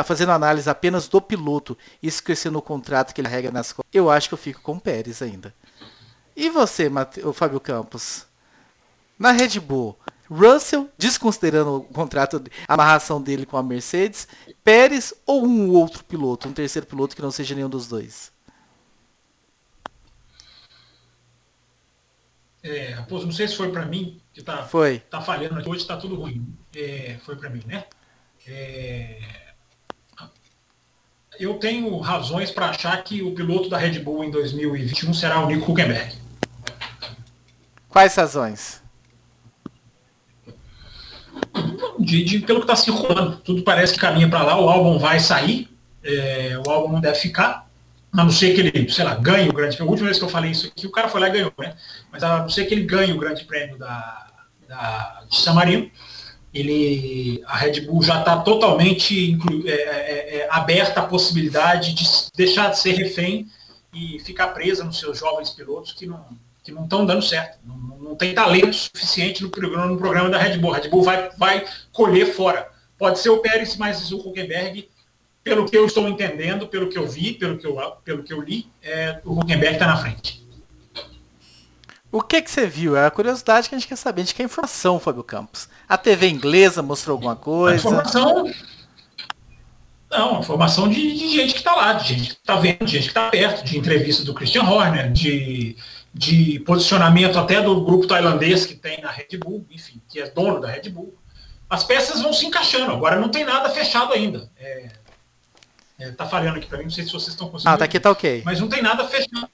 [0.05, 4.11] fazendo análise apenas do piloto e esquecendo o contrato que ele carrega nas costas, eu
[4.11, 5.55] acho que eu fico com o Pérez ainda.
[6.37, 7.27] E você, Mate...
[7.27, 8.27] o Fábio Campos?
[9.19, 9.99] Na Red Bull,
[10.31, 14.29] Russell, desconsiderando o contrato, a amarração dele com a Mercedes,
[14.63, 18.31] Pérez ou um outro piloto, um terceiro piloto que não seja nenhum dos dois?
[22.63, 25.01] É, Raposo, não sei se foi para mim que tá, foi.
[25.01, 26.47] tá falhando aqui, hoje tá tudo ruim.
[26.77, 27.85] É, foi para mim, né?
[28.47, 29.19] É,
[31.39, 35.47] eu tenho razões para achar que o piloto da Red Bull em 2021 será o
[35.47, 36.15] Nico Huckenberg.
[37.89, 38.80] Quais razões?
[42.01, 43.37] De, de pelo que está circulando.
[43.39, 45.69] Tudo parece que caminha para lá, o álbum vai sair,
[46.03, 47.69] é, o álbum não deve ficar,
[48.13, 49.91] a não ser que ele, sei lá, ganhe o grande prêmio.
[49.91, 51.75] A última vez que eu falei isso aqui, o cara foi lá e ganhou, né?
[52.11, 54.27] Mas a não ser que ele ganhe o grande prêmio da,
[54.69, 55.91] da, de San Marino,
[56.53, 62.05] ele, a Red Bull já está totalmente inclu, é, é, é, aberta à possibilidade de
[62.35, 63.47] deixar de ser refém
[63.93, 66.25] e ficar presa nos seus jovens pilotos que não
[66.71, 67.59] que não estão dando certo.
[67.65, 70.73] Não, não, tem talento suficiente no programa, no programa da Red Bull.
[70.73, 72.69] A Red Bull vai, vai colher fora.
[72.97, 74.89] Pode ser o Pérez, mas o Huckenberg,
[75.43, 78.41] pelo que eu estou entendendo, pelo que eu vi, pelo que eu, pelo que eu
[78.41, 80.41] li, é, o Huckenberg está na frente.
[82.13, 82.97] O que, que você viu?
[82.97, 84.23] É a curiosidade que a gente quer saber.
[84.23, 85.69] A gente quer informação, Fábio Campos.
[85.89, 87.75] A TV inglesa mostrou alguma coisa?
[87.75, 88.51] A informação.
[90.11, 93.05] Não, informação de, de gente que está lá, de gente que está vendo, de gente
[93.05, 95.77] que está perto, de entrevista do Christian Horner, de
[96.13, 100.61] de posicionamento até do grupo tailandês que tem na Red Bull, enfim, que é dono
[100.61, 101.17] da Red Bull.
[101.69, 102.93] As peças vão se encaixando.
[102.93, 104.51] Agora não tem nada fechado ainda.
[104.59, 104.91] É,
[106.01, 107.75] é, tá falhando aqui para mim, não sei se vocês estão conseguindo.
[107.75, 108.43] Ah, tá aqui tá ok.
[108.45, 109.49] Mas não tem nada fechado.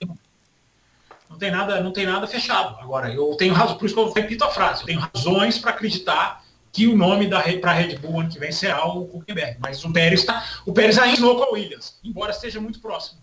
[1.28, 2.80] Não tem nada, não tem nada fechado.
[2.80, 5.72] Agora, eu tenho razão, por isso que eu repito a frase, eu tenho razões para
[5.72, 6.42] acreditar
[6.72, 9.58] que o nome da para Red Bull ano que vem será o Huckenberg.
[9.60, 10.44] Mas o Pérez está.
[10.64, 13.20] O Pérez ainda com a Williams, embora esteja muito próximo.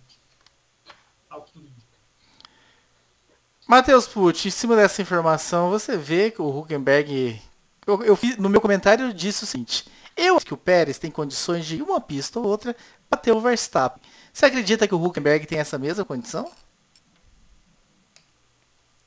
[3.73, 7.41] Matheus Pucci, em cima dessa informação, você vê que o Huckenberg.
[7.87, 10.99] Eu, eu fiz, no meu comentário eu disse o seguinte: eu acho que o Pérez
[10.99, 12.75] tem condições de uma pista ou outra
[13.09, 13.99] bater o Verstappen.
[14.31, 16.51] Você acredita que o Huckenberg tem essa mesma condição?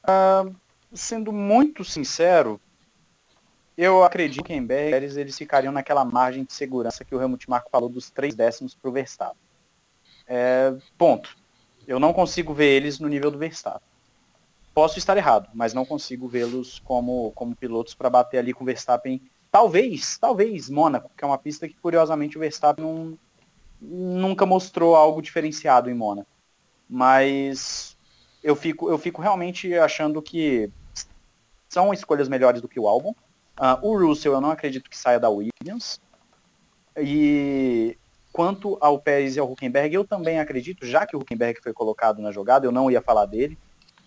[0.03, 0.53] Uh,
[0.93, 2.61] sendo muito sincero,
[3.79, 7.71] eu acredito que em Pérez eles ficariam naquela margem de segurança que o Helmut Marko
[7.71, 9.39] falou dos três décimos para o Verstappen.
[10.27, 11.37] É, ponto.
[11.87, 13.95] Eu não consigo ver eles no nível do Verstappen.
[14.77, 18.66] Posso estar errado, mas não consigo vê-los como, como pilotos para bater ali com o
[18.66, 19.22] Verstappen.
[19.51, 23.18] Talvez, talvez Mônaco, que é uma pista que curiosamente o Verstappen não,
[23.81, 26.29] nunca mostrou algo diferenciado em Mônaco.
[26.87, 27.97] Mas
[28.45, 30.70] eu fico, eu fico realmente achando que
[31.70, 33.14] são escolhas melhores do que o álbum.
[33.59, 35.99] Uh, o Russell eu não acredito que saia da Williams.
[36.99, 37.97] E
[38.31, 42.20] quanto ao Pérez e ao Huckenberg, eu também acredito, já que o Huckenberg foi colocado
[42.20, 43.57] na jogada, eu não ia falar dele,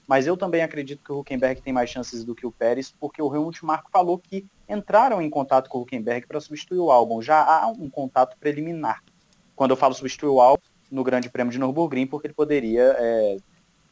[0.09, 3.21] mas eu também acredito que o Huckenberg tem mais chances do que o Pérez, porque
[3.21, 7.21] o Helmut Marko falou que entraram em contato com o Huckenberg para substituir o álbum.
[7.21, 9.03] Já há um contato preliminar.
[9.55, 13.37] Quando eu falo substituir o álbum, no Grande Prêmio de Nürburgring, porque ele poderia, é,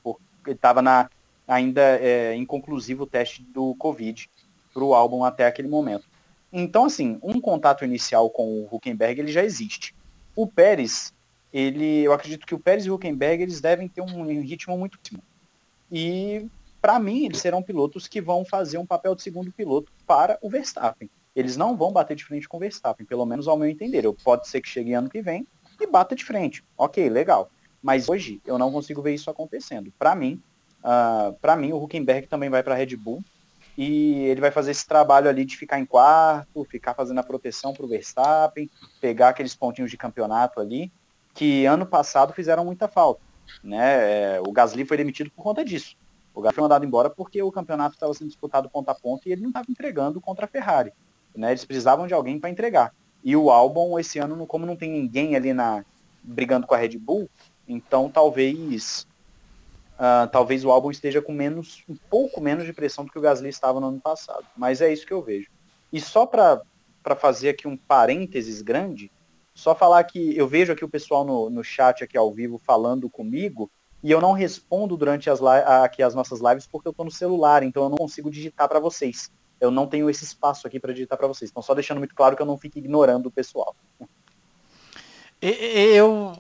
[0.01, 0.82] porque ele estava
[1.47, 4.28] ainda é, inconclusivo o teste do Covid
[4.74, 6.05] para o álbum até aquele momento.
[6.51, 9.93] Então, assim, um contato inicial com o Huckenberg ele já existe.
[10.36, 11.13] O Pérez,
[11.53, 14.97] ele, eu acredito que o Pérez e o Huckenberg eles devem ter um ritmo muito
[14.97, 15.22] próximo.
[15.91, 16.47] E
[16.81, 20.49] para mim eles serão pilotos que vão fazer um papel de segundo piloto para o
[20.49, 21.09] Verstappen.
[21.35, 24.05] Eles não vão bater de frente com o Verstappen, pelo menos ao meu entender.
[24.05, 25.45] Eu, pode ser que chegue ano que vem
[25.79, 26.63] e bata de frente.
[26.77, 27.49] Ok, legal.
[27.81, 29.93] Mas hoje eu não consigo ver isso acontecendo.
[29.99, 30.41] Para mim,
[30.79, 33.23] uh, para mim o Huckenberg também vai para Red Bull
[33.77, 37.73] e ele vai fazer esse trabalho ali de ficar em quarto, ficar fazendo a proteção
[37.73, 38.69] para o Verstappen,
[38.99, 40.91] pegar aqueles pontinhos de campeonato ali
[41.35, 43.21] que ano passado fizeram muita falta.
[43.64, 44.36] Né?
[44.36, 45.95] É, o Gasly foi demitido por conta disso.
[46.34, 49.32] O Gasly foi mandado embora porque o campeonato estava sendo disputado ponta a ponta e
[49.32, 50.93] ele não estava entregando contra a Ferrari.
[51.36, 51.52] Né?
[51.52, 52.93] Eles precisavam de alguém para entregar.
[53.24, 55.84] E o Albon, esse ano, como não tem ninguém ali na
[56.24, 57.30] brigando com a Red Bull,
[57.68, 59.08] então talvez
[59.98, 63.22] uh, talvez o Albon esteja com menos, um pouco menos de pressão do que o
[63.22, 64.45] Gasly estava no ano passado.
[64.56, 65.50] Mas é isso que eu vejo.
[65.91, 66.62] E só para
[67.18, 69.12] fazer aqui um parênteses grande,
[69.58, 73.10] só falar que eu vejo aqui o pessoal no, no chat aqui ao vivo falando
[73.10, 73.72] comigo
[74.03, 77.64] e eu não respondo durante as, aqui as nossas lives porque eu estou no celular,
[77.64, 79.32] então eu não consigo digitar para vocês.
[79.60, 81.49] Eu não tenho esse espaço aqui para digitar para vocês.
[81.49, 83.76] Então só deixando muito claro que eu não fique ignorando o pessoal.
[85.41, 86.38] Eu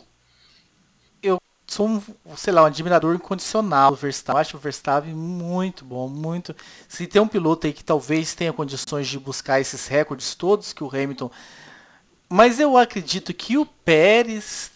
[1.23, 2.01] eu sou um,
[2.35, 4.37] sei lá, um admirador incondicional do Verstappen.
[4.37, 6.55] Eu acho o Verstappen muito bom, muito.
[6.87, 10.83] Se tem um piloto aí que talvez tenha condições de buscar esses recordes todos que
[10.83, 11.31] o Hamilton
[12.29, 14.71] mas eu acredito que o Pérez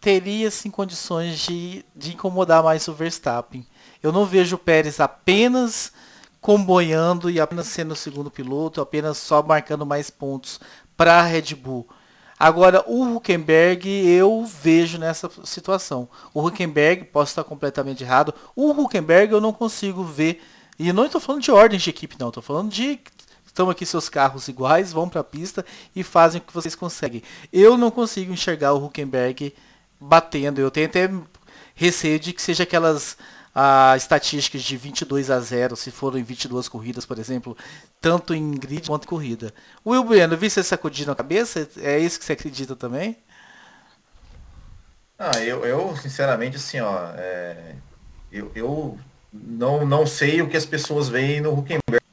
[0.00, 3.66] teria sim condições de, de incomodar mais o Verstappen.
[4.02, 5.92] Eu não vejo o Pérez apenas
[6.40, 10.60] comboiando e apenas sendo o segundo piloto, apenas só marcando mais pontos
[10.96, 11.88] para a Red Bull.
[12.38, 16.08] Agora, o Huckenberg eu vejo nessa situação.
[16.32, 20.42] O Huckenberg, posso estar completamente errado, o Huckenberg eu não consigo ver,
[20.78, 23.00] e não estou falando de ordem de equipe não, estou falando de
[23.56, 27.22] estão aqui seus carros iguais, vão para a pista e fazem o que vocês conseguem.
[27.50, 29.54] Eu não consigo enxergar o Huckenberg
[29.98, 30.60] batendo.
[30.60, 31.10] Eu tenho até
[31.74, 33.16] receio de que seja aquelas
[33.54, 37.56] ah, estatísticas de 22 a 0, se forem 22 corridas, por exemplo,
[37.98, 39.54] tanto em grid quanto em corrida.
[39.84, 41.66] Will Bueno, vi você sacudindo a cabeça?
[41.78, 43.16] É isso que você acredita também?
[45.18, 47.74] Ah, eu, eu sinceramente, assim, ó, é,
[48.30, 48.98] eu, eu
[49.32, 52.05] não, não sei o que as pessoas veem no Huckenberg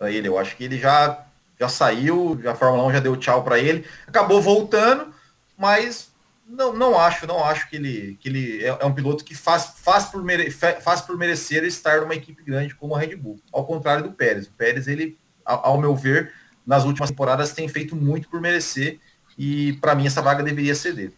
[0.00, 0.26] para ele.
[0.26, 1.26] Eu acho que ele já,
[1.60, 5.12] já saiu, a Fórmula 1 já deu tchau para ele, acabou voltando,
[5.58, 6.10] mas
[6.48, 9.74] não, não acho, não acho que ele, que ele é, é um piloto que faz,
[9.76, 13.38] faz, por mere, faz por merecer estar numa equipe grande como a Red Bull.
[13.52, 14.46] Ao contrário do Pérez.
[14.46, 16.32] O Pérez, ele, ao, ao meu ver,
[16.66, 18.98] nas últimas temporadas tem feito muito por merecer
[19.36, 21.14] e para mim essa vaga deveria ser dele.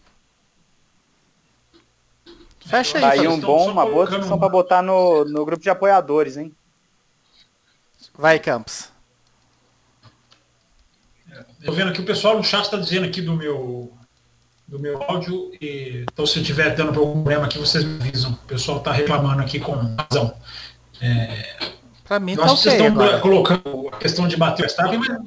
[2.66, 6.36] Fecha aí, aí um bom, uma boa discussão para botar no, no grupo de apoiadores,
[6.36, 6.54] hein?
[8.14, 8.90] Vai, Campos.
[11.58, 13.92] Estou vendo aqui o pessoal no chat está dizendo aqui do meu
[14.66, 15.52] do meu áudio.
[15.60, 18.32] E, então, se tiver dando problema aqui, vocês me avisam.
[18.32, 20.34] O pessoal está reclamando aqui com razão.
[21.00, 21.56] É,
[22.04, 25.18] Para mim, tá vocês estão colocando a questão de bater o Verstappen, mas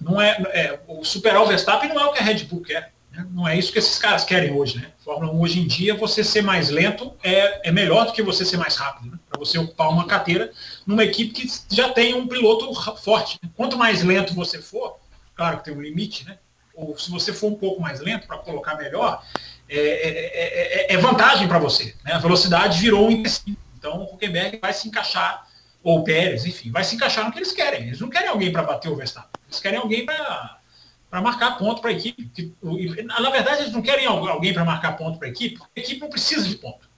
[0.00, 2.92] não é, é, o superar o Verstappen não é o que a Red Bull quer.
[3.18, 3.26] Né?
[3.32, 4.78] Não é isso que esses caras querem hoje.
[4.78, 4.92] Né?
[5.04, 8.44] Fórmula 1 hoje em dia, você ser mais lento é, é melhor do que você
[8.44, 9.10] ser mais rápido.
[9.10, 9.18] Né?
[9.28, 10.52] Para você ocupar uma carteira
[10.86, 13.38] numa equipe que já tem um piloto forte.
[13.42, 13.50] Né?
[13.56, 14.98] Quanto mais lento você for,
[15.34, 16.38] claro que tem um limite, né?
[16.74, 19.24] ou se você for um pouco mais lento para colocar melhor,
[19.68, 21.96] é, é, é, é vantagem para você.
[22.04, 22.12] Né?
[22.12, 23.56] A velocidade virou um empecilho.
[23.76, 25.46] Então o Huckenberg vai se encaixar,
[25.82, 27.86] ou o Pérez, enfim, vai se encaixar no que eles querem.
[27.88, 29.30] Eles não querem alguém para bater o Verstappen.
[29.48, 30.57] Eles querem alguém para
[31.10, 32.54] para marcar ponto para a equipe.
[33.04, 36.00] Na verdade, eles não querem alguém para marcar ponto para a equipe, porque a equipe
[36.00, 36.88] não precisa de ponto.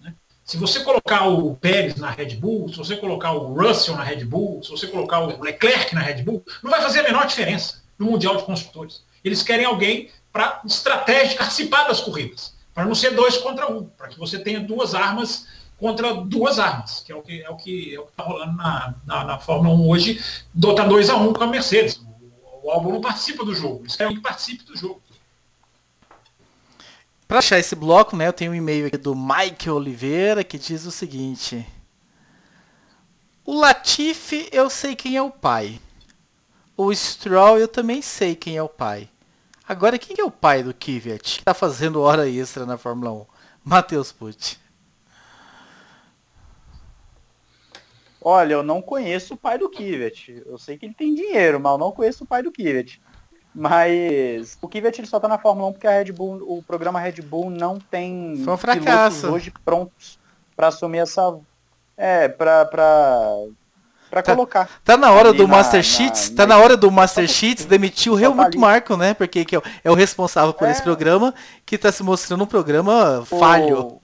[0.00, 0.14] Né?
[0.44, 4.24] Se você colocar o Pérez na Red Bull, se você colocar o Russell na Red
[4.24, 7.82] Bull, se você colocar o Leclerc na Red Bull, não vai fazer a menor diferença
[7.98, 9.02] no Mundial de Construtores.
[9.24, 14.08] Eles querem alguém para estratégia participar das corridas, para não ser dois contra um, para
[14.08, 15.46] que você tenha duas armas
[15.78, 19.24] contra duas armas, que é o que é o que é está rolando na, na,
[19.24, 20.20] na, Fórmula 1 hoje,
[20.52, 22.00] dotar 2 a 1 um com a Mercedes.
[22.62, 25.02] O, álbum não participa do jogo, eles querem que participe do jogo.
[27.26, 30.86] Para achar esse bloco, né, eu tenho um e-mail aqui do Mike Oliveira que diz
[30.86, 31.66] o seguinte:
[33.44, 35.80] O Latifi eu sei quem é o pai.
[36.76, 39.10] O Stroll eu também sei quem é o pai.
[39.68, 43.26] Agora quem é o pai do Kvyat que tá fazendo hora extra na Fórmula 1?
[43.64, 44.56] Matheus Pucci.
[48.30, 50.42] Olha, eu não conheço o pai do Kvyat.
[50.44, 53.00] Eu sei que ele tem dinheiro, mas eu não conheço o pai do Kvyat.
[53.54, 57.00] Mas o Kvyat ele só tá na Fórmula 1 porque a Red Bull, o programa
[57.00, 59.28] Red Bull não tem Foi um fracasso.
[59.28, 60.18] hoje prontos
[60.54, 61.38] para assumir essa
[61.96, 62.66] é, para
[64.10, 64.68] Pra tá, colocar.
[64.84, 68.12] Tá na hora do na, Master Sheets, na, tá na, hora do Master Sheets demitir
[68.12, 69.14] o Helmut tá Marko, né?
[69.14, 70.70] Porque que é, o, é o responsável por é.
[70.70, 74.00] esse programa, que tá se mostrando um programa falho.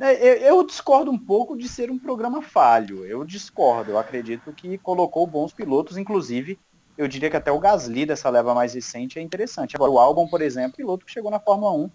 [0.00, 3.04] É, eu discordo um pouco de ser um programa falho.
[3.04, 3.92] Eu discordo.
[3.92, 6.58] Eu acredito que colocou bons pilotos, inclusive,
[6.96, 9.76] eu diria que até o Gasly dessa leva mais recente é interessante.
[9.76, 11.90] Agora, o álbum, por exemplo, piloto que chegou na Fórmula 1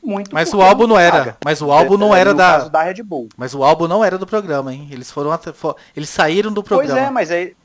[0.00, 3.28] muito Mas o álbum não era, mas o álbum não era da da Red Bull.
[3.36, 4.88] Mas o álbum não era do programa, hein?
[4.92, 5.76] Eles foram até, for...
[5.96, 6.94] eles saíram do programa.
[6.94, 7.56] Pois é, mas aí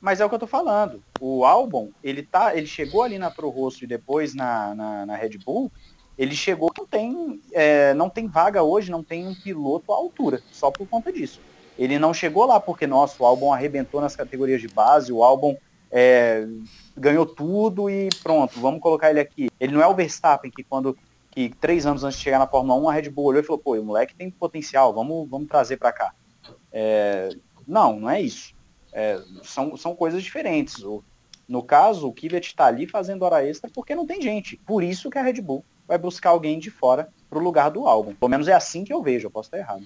[0.00, 1.02] mas é o que eu tô falando.
[1.18, 5.16] O álbum, ele tá, ele chegou ali na Pro Rosso e depois na, na, na
[5.16, 5.72] Red Bull,
[6.16, 10.42] ele chegou não tem, é, não tem vaga hoje, não tem um piloto à altura,
[10.52, 11.40] só por conta disso.
[11.76, 15.56] Ele não chegou lá porque, nossa, o álbum arrebentou nas categorias de base, o álbum
[15.90, 16.46] é,
[16.96, 19.50] ganhou tudo e pronto, vamos colocar ele aqui.
[19.58, 20.96] Ele não é o Verstappen que quando
[21.30, 23.58] que três anos antes de chegar na Fórmula 1 a Red Bull olhou e falou,
[23.58, 26.14] pô, o moleque tem potencial, vamos, vamos trazer para cá.
[26.72, 27.30] É,
[27.66, 28.54] não, não é isso.
[28.92, 30.80] É, são, são coisas diferentes.
[30.84, 31.02] O,
[31.48, 34.56] no caso, o Kvyat está ali fazendo hora extra porque não tem gente.
[34.58, 38.14] Por isso que a Red Bull vai buscar alguém de fora pro lugar do álbum.
[38.14, 39.84] Pelo menos é assim que eu vejo, eu posso estar errado.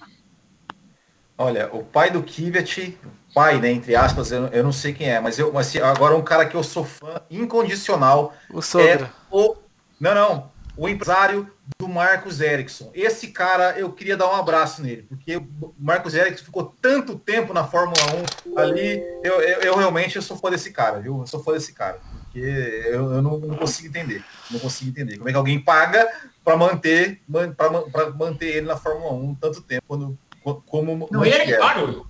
[1.37, 2.97] Olha, o pai do Kvyat,
[3.33, 6.21] pai, né, entre aspas, eu, eu não sei quem é, mas eu, mas agora um
[6.21, 9.05] cara que eu sou fã incondicional o sogro.
[9.05, 9.55] é o
[9.99, 12.89] não, não, o empresário do Marcos Ericsson.
[12.93, 17.53] Esse cara, eu queria dar um abraço nele, porque o Marcos Ericsson ficou tanto tempo
[17.53, 18.01] na Fórmula
[18.45, 21.19] 1 ali, eu, eu, eu realmente eu sou fã desse cara, viu?
[21.19, 21.99] Eu sou fã desse cara,
[22.31, 26.07] porque eu, eu não, não, consigo entender, não consigo entender como é que alguém paga
[26.43, 27.21] para manter
[27.57, 30.17] para manter ele na Fórmula 1 tanto tempo quando
[30.65, 32.07] como não, ele é que paga, Will.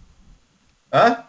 [0.94, 1.26] Hã?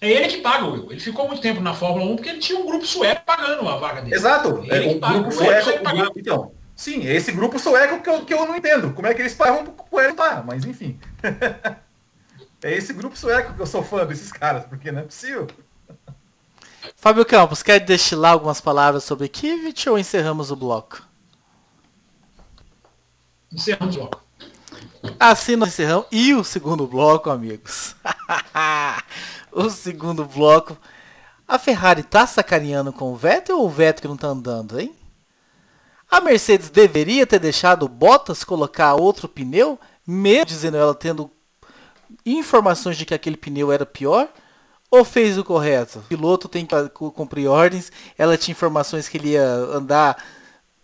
[0.00, 0.90] É ele que paga, Will.
[0.90, 3.76] Ele ficou muito tempo na Fórmula 1 porque ele tinha um grupo sueco pagando a
[3.76, 4.14] vaga dele.
[4.14, 4.64] Exato.
[4.68, 5.70] É, o grupo sueco.
[5.70, 8.92] O grupo, então, sim, esse grupo sueco que eu, que eu não entendo.
[8.92, 10.42] Como é que eles pagam pro ele tá?
[10.44, 10.98] Mas enfim.
[12.62, 15.46] é esse grupo sueco que eu sou fã desses caras, porque não é possível.
[17.04, 21.02] Fábio Campos, quer destilar algumas palavras sobre Kivit ou encerramos o bloco?
[23.52, 24.22] Encerramos o bloco.
[25.20, 26.06] Assim nós encerramos.
[26.10, 27.94] E o segundo bloco, amigos.
[29.52, 30.78] o segundo bloco.
[31.46, 34.96] A Ferrari tá sacaneando com o Vettel ou o Vettel que não tá andando, hein?
[36.10, 41.30] A Mercedes deveria ter deixado o Bottas colocar outro pneu, mesmo dizendo ela tendo
[42.24, 44.26] informações de que aquele pneu era pior?
[44.94, 45.98] Ou fez o correto?
[45.98, 50.24] O piloto tem que cumprir ordens, ela tinha informações que ele ia andar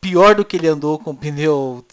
[0.01, 1.85] pior do que ele andou com o pneu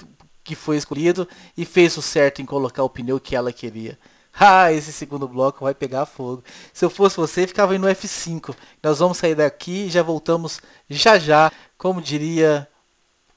[0.43, 3.99] que foi escolhido e fez o certo em colocar o pneu que ela queria.
[4.34, 6.43] Ah, esse segundo bloco vai pegar fogo.
[6.74, 8.55] Se eu fosse você, ficava aí no F5.
[8.82, 10.59] Nós vamos sair daqui e já voltamos
[10.89, 12.68] já já, como diria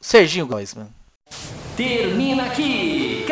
[0.01, 0.89] Serginho Goisman.
[1.77, 3.00] Termina aqui